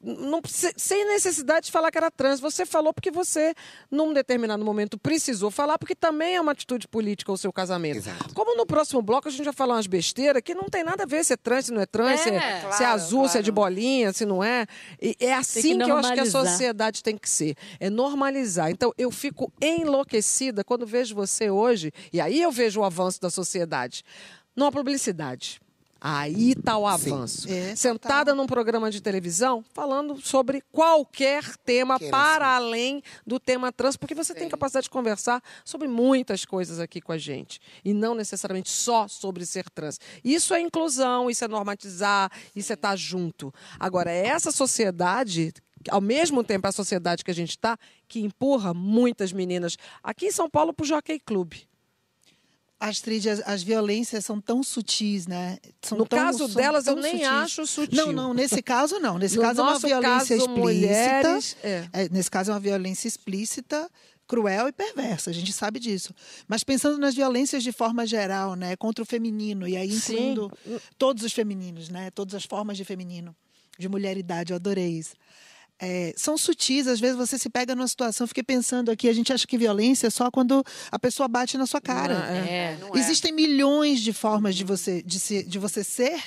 [0.02, 2.40] não, se- sem necessidade de falar que era trans.
[2.40, 3.54] Você falou porque você,
[3.90, 7.98] num determinado momento, precisou falar, porque também é uma atitude política o seu casamento.
[7.98, 8.34] Exato.
[8.34, 11.06] Como no próximo bloco a gente vai falar umas besteiras que não tem nada a
[11.06, 13.22] ver se é trans, se não é trans, É, se, é, claro, se é azul,
[13.24, 13.44] se é claro.
[13.44, 14.66] de bolinha, se não é.
[15.02, 17.54] E é assim que, eu acho que a sociedade tem que ser.
[17.78, 18.70] É normalizar.
[18.70, 23.28] Então, eu fico enlouquecida quando vejo você hoje, e aí eu vejo o avanço da
[23.30, 24.02] sociedade,
[24.56, 25.60] numa publicidade.
[26.00, 27.46] Aí está o avanço.
[27.50, 33.70] É, Sentada num programa de televisão falando sobre qualquer tema Qualquer para além do tema
[33.70, 37.60] trans, porque você tem capacidade de conversar sobre muitas coisas aqui com a gente.
[37.84, 40.00] E não necessariamente só sobre ser trans.
[40.24, 43.52] Isso é inclusão, isso é normatizar, isso é estar junto.
[43.78, 45.52] Agora, é essa sociedade.
[45.90, 47.78] Ao mesmo tempo, a sociedade que a gente está,
[48.08, 51.54] que empurra muitas meninas aqui em São Paulo para o Jockey Club.
[52.80, 55.58] Astrid, as, as violências são tão sutis, né?
[55.82, 57.26] São No tão- caso são delas, eu nem sutis.
[57.28, 58.06] acho sutil.
[58.06, 59.18] Não, não, nesse caso não.
[59.18, 60.58] Nesse No caso é uma violência caso, explícita.
[60.60, 61.88] mulheres, é.
[61.92, 63.90] É, nesse caso é uma violência explícita,
[64.26, 65.28] cruel e perversa.
[65.28, 66.14] A gente sabe disso.
[66.48, 70.14] Mas pensando nas violências de forma geral, né, contra o feminino e aí Sim.
[70.14, 70.50] incluindo
[70.96, 73.36] todos os femininos, né, todas as formas de feminino,
[73.78, 74.52] de mulheridade.
[74.52, 75.14] Eu adorei isso.
[75.82, 79.32] É, são sutis, às vezes você se pega numa situação, fiquei pensando aqui, a gente
[79.32, 82.14] acha que violência é só quando a pessoa bate na sua cara.
[82.14, 82.98] É, não é.
[82.98, 86.20] Existem milhões de formas de você, de, se, de você ser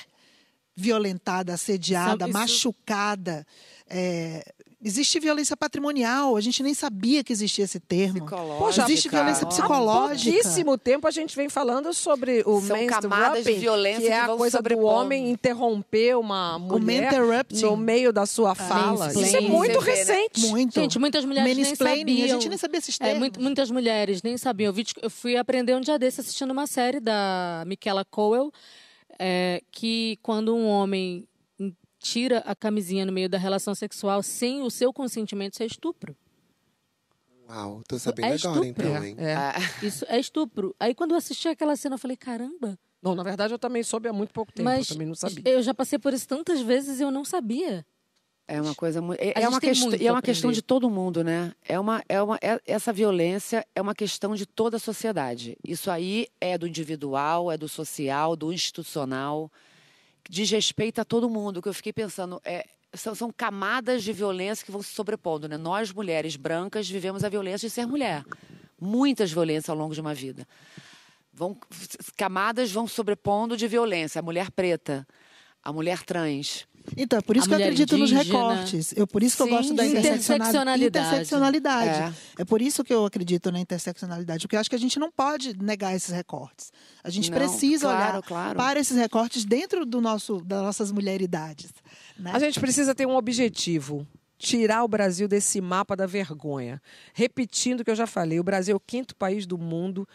[0.76, 3.46] violentada, assediada, Sabe, isso- machucada.
[3.88, 4.44] É,
[4.84, 8.20] existe violência patrimonial, a gente nem sabia que existia esse termo.
[8.26, 8.84] Psicológica.
[8.84, 10.30] Existe violência psicológica.
[10.30, 14.10] Há pouquíssimo tempo a gente vem falando sobre o São camadas de violência que é
[14.10, 17.62] que a vão coisa do homem interromper uma mulher interrupting.
[17.62, 19.10] no meio da sua fala.
[19.12, 19.96] Isso é muito Você vê, né?
[20.20, 20.46] recente.
[20.48, 20.74] Muito.
[20.74, 22.24] Gente, muitas mulheres nem sabiam.
[22.24, 23.18] A gente nem sabia esses É, termos.
[23.20, 24.68] muito- muitas mulheres nem sabiam.
[24.68, 28.52] Eu, vi- eu fui aprender um dia desse assistindo uma série da Michaela Cowell,
[29.18, 31.26] é, que quando um homem
[32.04, 36.14] tira a camisinha no meio da relação sexual sem o seu consentimento, isso é estupro.
[37.48, 38.86] Uau, tô sabendo É agora estupro.
[38.88, 39.14] então, hein?
[39.18, 39.34] É.
[39.34, 40.74] Ah, Isso é estupro.
[40.78, 42.78] Aí quando eu assisti aquela cena, eu falei, caramba.
[43.02, 45.42] Não, na verdade eu também soube há muito pouco tempo, mas eu também não sabia.
[45.46, 47.84] eu já passei por isso tantas vezes e eu não sabia.
[48.46, 49.18] É uma coisa muito.
[49.20, 51.52] É, é uma, questão, muito é uma questão de todo mundo, né?
[51.66, 55.56] É uma, é uma, é- essa violência é uma questão de toda a sociedade.
[55.66, 59.50] Isso aí é do individual, é do social, do institucional,
[60.28, 61.62] diz respeito a todo mundo.
[61.62, 62.66] Que eu fiquei pensando é.
[62.92, 65.56] São, são camadas de violência que vão se sobrepondo, né?
[65.56, 68.24] Nós, mulheres brancas, vivemos a violência de ser mulher.
[68.80, 70.46] Muitas violências ao longo de uma vida.
[71.32, 71.58] Vão,
[72.16, 74.20] camadas vão sobrepondo de violência.
[74.20, 75.04] A mulher preta,
[75.60, 76.68] a mulher trans.
[76.96, 78.38] Então, é por isso A que eu acredito nos indígena.
[78.38, 78.92] recortes.
[78.96, 80.84] Eu, por isso que eu Sim, gosto da interseccionalidade.
[80.84, 81.08] Interseccionalidade.
[81.08, 82.16] interseccionalidade.
[82.38, 82.44] É.
[82.44, 85.56] por isso que eu acredito na interseccionalidade, porque eu acho que a gente não pode
[85.62, 86.70] negar esses recortes.
[87.02, 88.56] A gente Não, precisa claro, olhar claro.
[88.56, 91.72] para esses recortes dentro do nosso, das nossas mulheridades.
[92.18, 92.30] Né?
[92.34, 94.06] A gente precisa ter um objetivo.
[94.36, 96.82] Tirar o Brasil desse mapa da vergonha.
[97.14, 100.06] Repetindo o que eu já falei, o Brasil é o quinto país do mundo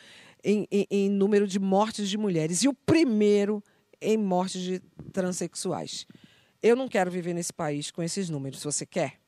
[0.43, 3.63] em, em- em número de mortes de mulheres e o primeiro
[3.99, 6.05] em mortes de transexuais.
[6.61, 8.63] Eu não quero viver nesse país com esses números.
[8.63, 9.19] Você quer?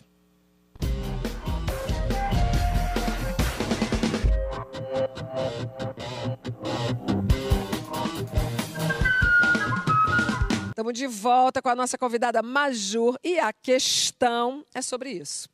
[10.84, 15.48] Estamos de volta com a nossa convidada Majur e a questão é sobre isso.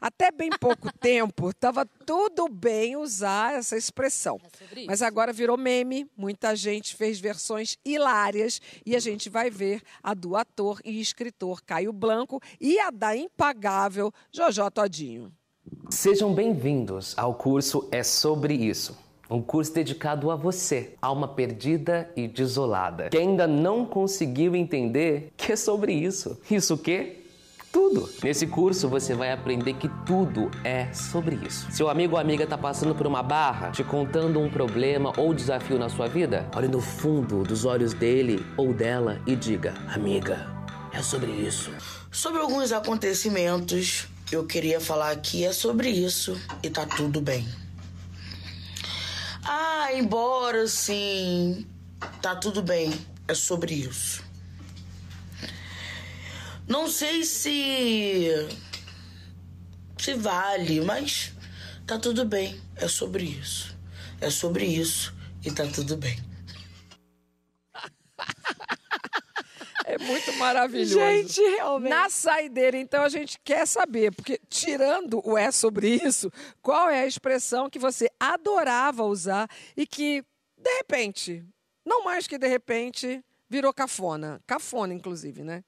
[0.00, 4.40] Até bem pouco tempo estava tudo bem usar essa expressão.
[4.76, 4.86] isso.
[4.88, 10.14] Mas agora virou meme, muita gente fez versões hilárias e a gente vai ver a
[10.14, 15.32] do ator e escritor Caio Blanco e a da impagável Jojó Todinho.
[15.90, 19.01] Sejam bem-vindos ao curso É Sobre Isso.
[19.32, 25.52] Um curso dedicado a você, alma perdida e desolada, que ainda não conseguiu entender que
[25.52, 26.38] é sobre isso.
[26.50, 27.24] Isso o quê?
[27.72, 28.06] Tudo.
[28.22, 31.66] Nesse curso você vai aprender que tudo é sobre isso.
[31.72, 35.78] Seu amigo ou amiga está passando por uma barra, te contando um problema ou desafio
[35.78, 40.46] na sua vida, olhe no fundo dos olhos dele ou dela e diga: Amiga,
[40.92, 41.70] é sobre isso.
[42.10, 47.61] Sobre alguns acontecimentos, eu queria falar que é sobre isso e tá tudo bem.
[49.44, 51.66] Ah, embora sim,
[52.20, 52.92] tá tudo bem,
[53.26, 54.22] é sobre isso.
[56.68, 58.30] Não sei se
[59.98, 61.32] se vale, mas
[61.86, 63.76] tá tudo bem, é sobre isso.
[64.20, 65.12] É sobre isso
[65.44, 66.16] e tá tudo bem.
[69.92, 70.94] É muito maravilhoso.
[70.94, 71.90] Gente, realmente.
[71.90, 76.32] Na saideira, então, a gente quer saber, porque tirando o é sobre isso,
[76.62, 80.24] qual é a expressão que você adorava usar e que,
[80.56, 81.44] de repente,
[81.84, 84.40] não mais que de repente, virou cafona.
[84.46, 85.62] Cafona, inclusive, né?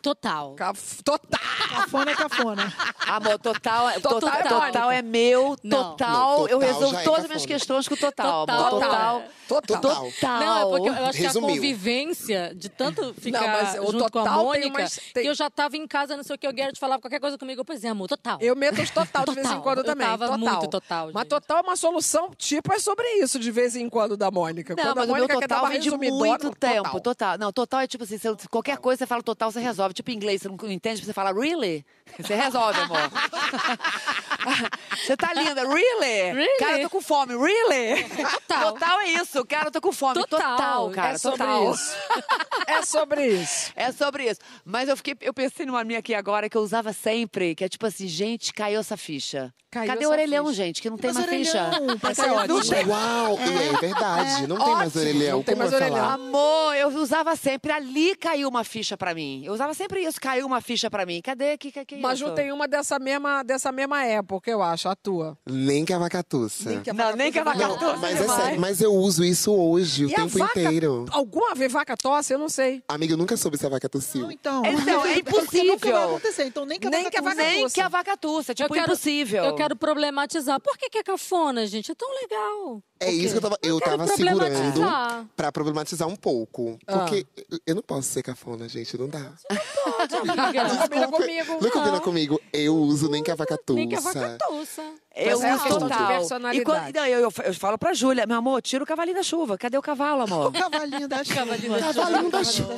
[0.00, 0.54] Total.
[0.54, 1.02] Caf...
[1.02, 1.38] Total!
[1.68, 2.72] Cafona é cafona.
[3.06, 4.94] Amor, total, é- Total total, é total, Mônica.
[4.94, 5.90] é meu, Não.
[5.90, 6.12] total.
[6.12, 8.66] Não, eu total resolvo já é todas as minhas questões com total, Total.
[8.66, 8.80] amor.
[8.80, 9.22] Total.
[9.48, 9.80] Total.
[10.10, 10.40] Total.
[10.40, 11.48] Não, é porque eu acho que Resumiu.
[11.48, 15.22] a convivência de tanto ficar mas o junto com a total tem Mônica, umas- tem-
[15.22, 17.38] que eu já tava em casa, não sei o que, o Gerard falava qualquer coisa
[17.38, 18.38] comigo, eu, pois é, amor, total.
[18.42, 19.62] Eu meto os total de vez em Total.
[19.62, 20.06] quando Eu também.
[20.06, 20.38] tava total.
[20.38, 21.28] muito total, Mas gente.
[21.30, 24.74] total é uma solução, tipo, é sobre isso, de vez em quando, da Mônica.
[24.76, 26.82] Não, quando mas a o meu Mônica quer dar total vem de muito tempo.
[26.82, 27.00] total.
[27.00, 27.38] Total.
[27.38, 29.94] Não, total é tipo assim, se eu- qualquer coisa você fala total, você resolve.
[29.94, 31.84] Tipo em inglês, você não entende, você fala really?
[32.18, 32.98] Você resolve, amor.
[34.96, 36.32] você tá linda, really?
[36.32, 36.58] Really?
[36.58, 38.04] Cara, eu tô com fome, really?
[38.48, 38.72] Total.
[38.72, 40.14] Total é isso, cara, eu tô com fome.
[40.14, 40.56] Total.
[40.56, 41.72] Total, cara, É sobre total.
[41.74, 41.96] isso.
[42.68, 43.72] É sobre isso.
[43.74, 44.40] É sobre isso.
[44.64, 47.68] Mas eu fiquei, eu pensei numa minha aqui agora que eu usava sempre, que é
[47.68, 49.52] tipo assim, gente, caiu essa ficha.
[49.70, 50.56] Caiu Cadê essa o orelhão, ficha.
[50.56, 50.82] gente?
[50.82, 51.66] Que não tem Mas mais ficha.
[51.72, 52.74] orelhão, Essa é não ótima.
[52.76, 54.46] tem- Uau, e é verdade.
[54.46, 55.36] Não tem mais Ótimo, orelhão.
[55.38, 56.12] não tem Como mais falar?
[56.14, 57.72] Amor, eu usava sempre.
[57.72, 59.42] Ali caiu uma ficha pra mim.
[59.44, 61.20] Eu usava sempre isso, caiu uma ficha pra mim.
[61.22, 61.56] Cadê?
[61.58, 62.28] Que, que, que é Mas isso?
[62.28, 65.36] não tem uma dessa mesma, dessa mesma época, eu acho, a tua.
[65.46, 66.70] Nem que a vacatuça.
[66.70, 69.52] Nem que a Não, nem que a vacatuça mas é sério, mas eu uso isso
[69.52, 71.04] hoje, o E a tempo vaca- inteiro.
[71.10, 72.32] Alguma vez vaca tosse?
[72.32, 72.82] Eu não sei.
[72.88, 74.22] Amiga, eu nunca soube se a vaca tossiu.
[74.22, 74.62] Não, então.
[74.64, 76.04] Então, é Porque nunca vai impossível.
[76.04, 76.44] acontecer.
[76.44, 77.52] Então, nem que a Nem vaca que a vaca tussa.
[77.58, 79.44] Nem que a vacatuça, tipo, eu quero, impossível.
[79.44, 80.60] Eu quero problematizar.
[80.60, 81.90] Por que, que é cafona, gente?
[81.90, 82.82] É tão legal.
[83.00, 86.78] É isso que eu tava, eu tava segurando pra problematizar um pouco.
[86.86, 86.98] Ah.
[86.98, 89.32] Porque eu- eu não posso ser cafona, gente, não dá.
[89.50, 91.58] Não combina comigo.
[91.60, 92.40] Não combina comigo.
[92.52, 93.78] Eu uso nem que a vaca tussa.
[93.78, 94.82] Nem que a vaca tussa.
[95.16, 96.08] Eu é uso total.
[96.08, 96.60] personalidade.
[96.60, 99.22] E quando- não, eu, eu, eu falo pra Júlia, meu amor, tira o cavalinho da
[99.22, 99.56] chuva.
[99.58, 100.52] Cadê o cavalo, amor?
[100.52, 101.34] Cavalinho da chuva.
[101.34, 102.76] Cavalinho da Cavalinho da chuva.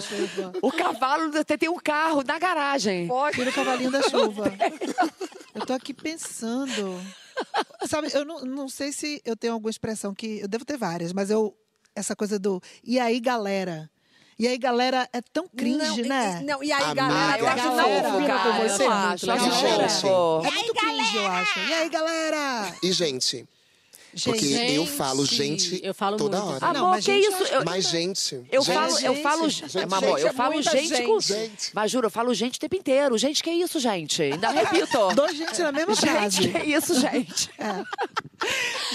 [0.62, 3.09] o cavalo tem, tem um carro na garagem.
[3.35, 4.53] Tira o cavalinho da chuva.
[5.55, 7.01] Eu tô aqui pensando.
[7.87, 10.41] Sabe, eu não, não sei se eu tenho alguma expressão que.
[10.41, 11.55] Eu devo ter várias, mas eu.
[11.95, 12.62] Essa coisa do.
[12.85, 13.91] E aí, galera?
[14.41, 16.38] E aí, galera, é tão cringe, não, né?
[16.41, 16.95] E, não, e aí, Amiga.
[16.95, 18.82] galera, eu acho que Galera, não combina com cara, você.
[18.82, 19.26] eu não acho.
[19.26, 20.01] Muito acho Gente.
[20.01, 20.47] fofo.
[20.47, 21.59] É muito cringe, eu acho.
[21.61, 22.74] E aí, galera?
[22.82, 23.47] E, gente,
[24.24, 26.55] porque Gente, eu falo gente eu falo toda muito.
[26.55, 26.66] hora.
[26.66, 27.45] Ah, Amor, não, mas que gente, isso?
[27.45, 28.34] eu Mas, gente.
[28.51, 31.20] eu gente, falo, eu gente, falo, gente, amor, gente, eu é falo muita gente, com.
[31.20, 31.70] gente.
[31.74, 33.16] Mas juro, eu falo gente o tempo inteiro.
[33.18, 34.22] Gente, que isso, gente?
[34.22, 34.99] Ainda repito.
[35.14, 36.43] Dois gente na mesma frase.
[36.43, 37.51] Gente, que isso, gente?
[37.59, 37.84] É.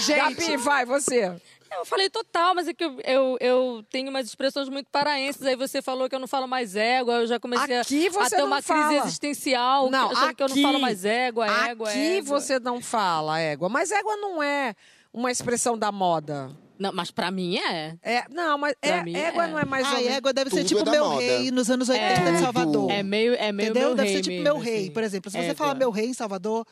[0.02, 1.32] Gente, Gabi, vai, você.
[1.70, 5.42] Eu falei total, mas é que eu, eu, eu tenho umas expressões muito paraenses.
[5.42, 7.14] Aí você falou que eu não falo mais égua.
[7.14, 8.88] Eu já comecei a- Aqui a, você ter não uma fala.
[8.88, 9.90] crise existencial.
[9.90, 12.40] Não, achando que eu não aqui- falo mais égua, égua, Aqui égua.
[12.40, 13.68] você não fala égua.
[13.68, 14.74] Mas égua não é
[15.12, 16.50] uma expressão da moda.
[16.78, 17.96] Não, mas pra mim é.
[18.02, 19.46] É, não, mas é, mim, égua é.
[19.46, 21.20] não é mais Ah, égua deve ser Tudo tipo é meu moda.
[21.22, 22.90] rei nos anos 80 de Salvador.
[22.90, 23.88] É meio, é meio Entendeu?
[23.88, 24.90] meu Deve rei ser tipo mesmo, meu rei, assim.
[24.90, 25.30] por exemplo.
[25.30, 25.54] Se você Égua.
[25.56, 26.66] fala meu rei em Salvador,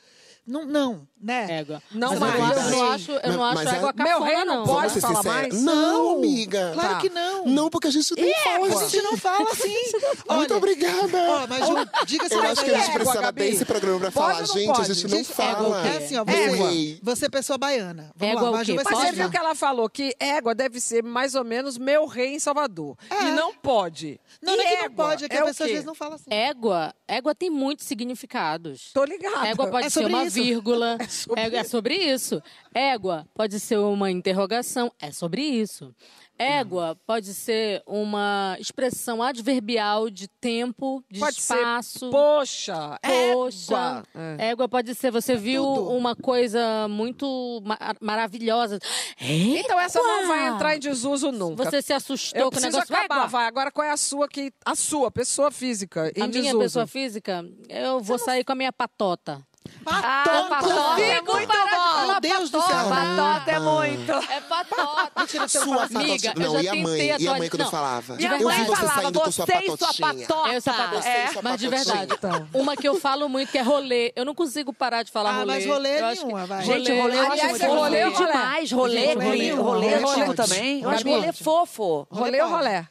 [0.47, 1.61] não, não né?
[1.61, 1.83] Égua.
[1.91, 2.35] Não mas mais.
[2.35, 4.27] eu, não acho, eu Mas- não acho, eu não mas acho é- égua Meu cafona,
[4.27, 4.67] rei não não.
[4.67, 5.25] pode falar sinceros.
[5.25, 5.63] mais?
[5.63, 6.71] Não, amiga.
[6.75, 7.01] Claro Tá.
[7.01, 7.47] que não.
[7.47, 8.67] Não, porque a gente fala.
[8.67, 9.69] A gente não fala assim.
[10.05, 11.19] Muito Olha, obrigada.
[11.19, 11.75] ó, mas Ju,
[12.07, 13.41] diga-se Eu acho que a gente precisava Gabi?
[13.43, 14.47] ter esse programa pra Pode falar.
[14.59, 14.93] Gente, a pode?
[14.95, 15.87] gente não Gente, fala.
[15.87, 18.11] É assim, ó, Meu você, você é pessoa baiana.
[18.15, 21.03] Vamos Égua lá, Maju vai Mas você viu que ela falou que égua deve ser
[21.03, 22.99] mais ou menos meu rei em Salvador.
[23.11, 24.21] E não pode.
[24.43, 25.95] Não, E não é que não pode, é que é a pessoa às vezes não
[25.95, 26.25] fala assim.
[26.29, 28.91] Égua, égua tem muitos significados.
[28.93, 29.47] Tô ligada.
[29.47, 30.34] Égua pode É ser sobre uma isso.
[30.43, 30.97] Vírgula.
[31.01, 32.43] É sobre Égua- é sobre isso.
[32.74, 34.91] Égua pode ser uma interrogação.
[35.01, 35.95] É sobre isso.
[36.37, 42.11] Égua pode ser uma expressão adverbial de tempo, de Pode ser espaço.
[42.11, 44.03] Poxa, Poxa, égua.
[44.41, 44.49] É.
[44.49, 45.12] égua pode ser.
[45.12, 45.91] Você viu tudo.
[45.93, 48.80] uma coisa muito ma- maravilhosa.
[49.20, 50.26] Então essa não Égua!
[50.26, 51.64] vai entrar em desuso nunca.
[51.64, 52.93] Você se assustou Eu com o negócio.
[52.93, 53.26] acabar, Égua!
[53.28, 53.47] vai.
[53.47, 56.59] Agora qual é a sua que a sua pessoa física em A minha desuso?
[56.59, 59.41] pessoa física, eu vou sair com a minha patota.
[59.87, 62.07] Ah, patota é muito bom.
[62.07, 62.89] Meu Deus do céu.
[62.89, 64.12] Patota é muito.
[64.12, 65.11] É patota.
[65.16, 65.85] Mentira, Sua.
[65.85, 67.16] Amiga, Não, e a mãe?
[67.18, 68.16] E a mãe quando não, falava?
[68.16, 70.26] Minha eu mãe falava, sua você e sua patotinha.
[70.26, 70.53] patota.
[70.53, 71.03] Eu sou patota.
[71.03, 71.26] Você e É.
[71.32, 72.49] sua Mas de verdade, Então.
[72.55, 74.12] uma que eu falo muito que é rolê.
[74.16, 75.47] Eu não consigo parar de falar Ah, rolê.
[75.55, 76.62] mas rolê que- nenhuma, vai.
[76.64, 78.72] Gente, rolê eu acho é rolê demais.
[78.72, 80.82] Rolê, rolê, é antigo também.
[80.82, 82.07] Eu acho rolê fofo.
[82.11, 82.87] Rolê ou rolé?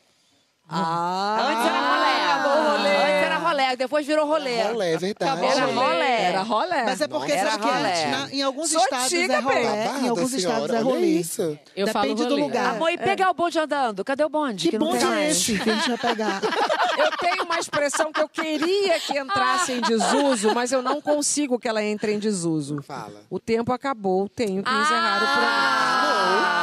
[0.70, 2.44] Ah, Antes era rolé.
[2.44, 3.23] bom rolê.
[3.54, 4.62] Era rolé, depois virou rolê.
[4.64, 5.46] Rolê, é verdade.
[5.46, 6.06] Era rolê.
[6.12, 6.84] Era rolé.
[6.86, 7.90] Mas é porque, Era sabe que rolé.
[7.92, 9.56] antes, na- em alguns Sou estados antiga, é rolé,
[9.94, 10.06] bem.
[10.06, 11.06] em alguns senhora, estados é rolê.
[11.08, 11.60] isso.
[11.76, 12.42] Eu falo Depende do rolê.
[12.44, 12.76] lugar.
[12.76, 14.04] Amor, e pegar o bonde andando?
[14.04, 14.70] Cadê o bonde?
[14.70, 16.42] Que não bonde tem é esse que a gente vai pegar?
[16.98, 21.58] Eu tenho uma expressão que eu queria que entrasse em desuso, mas eu não consigo
[21.58, 22.84] que ela entre em desuso.
[22.84, 23.24] Fala.
[23.32, 25.48] O tempo acabou, tenho que encerrar o programa.
[25.48, 26.63] Ah,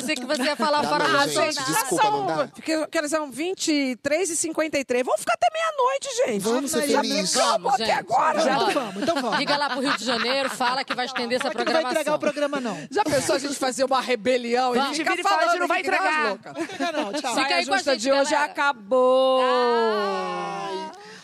[0.00, 1.72] pensei que você ia falar não, do gente, assunto.
[1.72, 2.48] desculpa, não dá.
[2.48, 5.04] Porque, dizer, são 23 e 53.
[5.04, 6.42] Vamos ficar até meia-noite, gente.
[6.42, 7.34] Vamos ser Já felizes.
[7.34, 7.98] Vamos, até gente.
[7.98, 8.40] agora.
[8.40, 8.54] Já.
[8.54, 9.38] Então vamos, então vamos.
[9.38, 12.14] Liga lá pro Rio de Janeiro, fala que vai estender essa que não vai entregar
[12.14, 12.50] o programação.
[12.50, 12.88] programa, não?
[12.90, 14.92] Já pensou a gente fazer uma rebelião Vamos.
[14.92, 16.28] e ficar Vira e fala, a gente falando não vai entregar.
[16.28, 17.12] Não vai entregar, não.
[17.12, 17.34] Tchau.
[17.36, 18.52] Fica aí com a gente, de hoje galera.
[18.52, 19.42] acabou.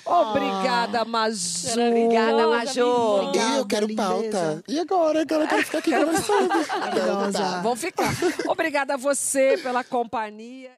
[0.04, 1.72] Obrigada, Maju.
[1.72, 3.32] Obrigada, Maju.
[3.34, 4.08] E eu quero lindeza.
[4.08, 4.64] pauta.
[4.68, 5.22] E agora?
[5.22, 7.32] Agora eu quero ficar aqui conversando.
[7.32, 7.60] Dá.
[7.60, 8.12] Vamos ficar.
[8.48, 10.70] Obrigada a você pela companhia.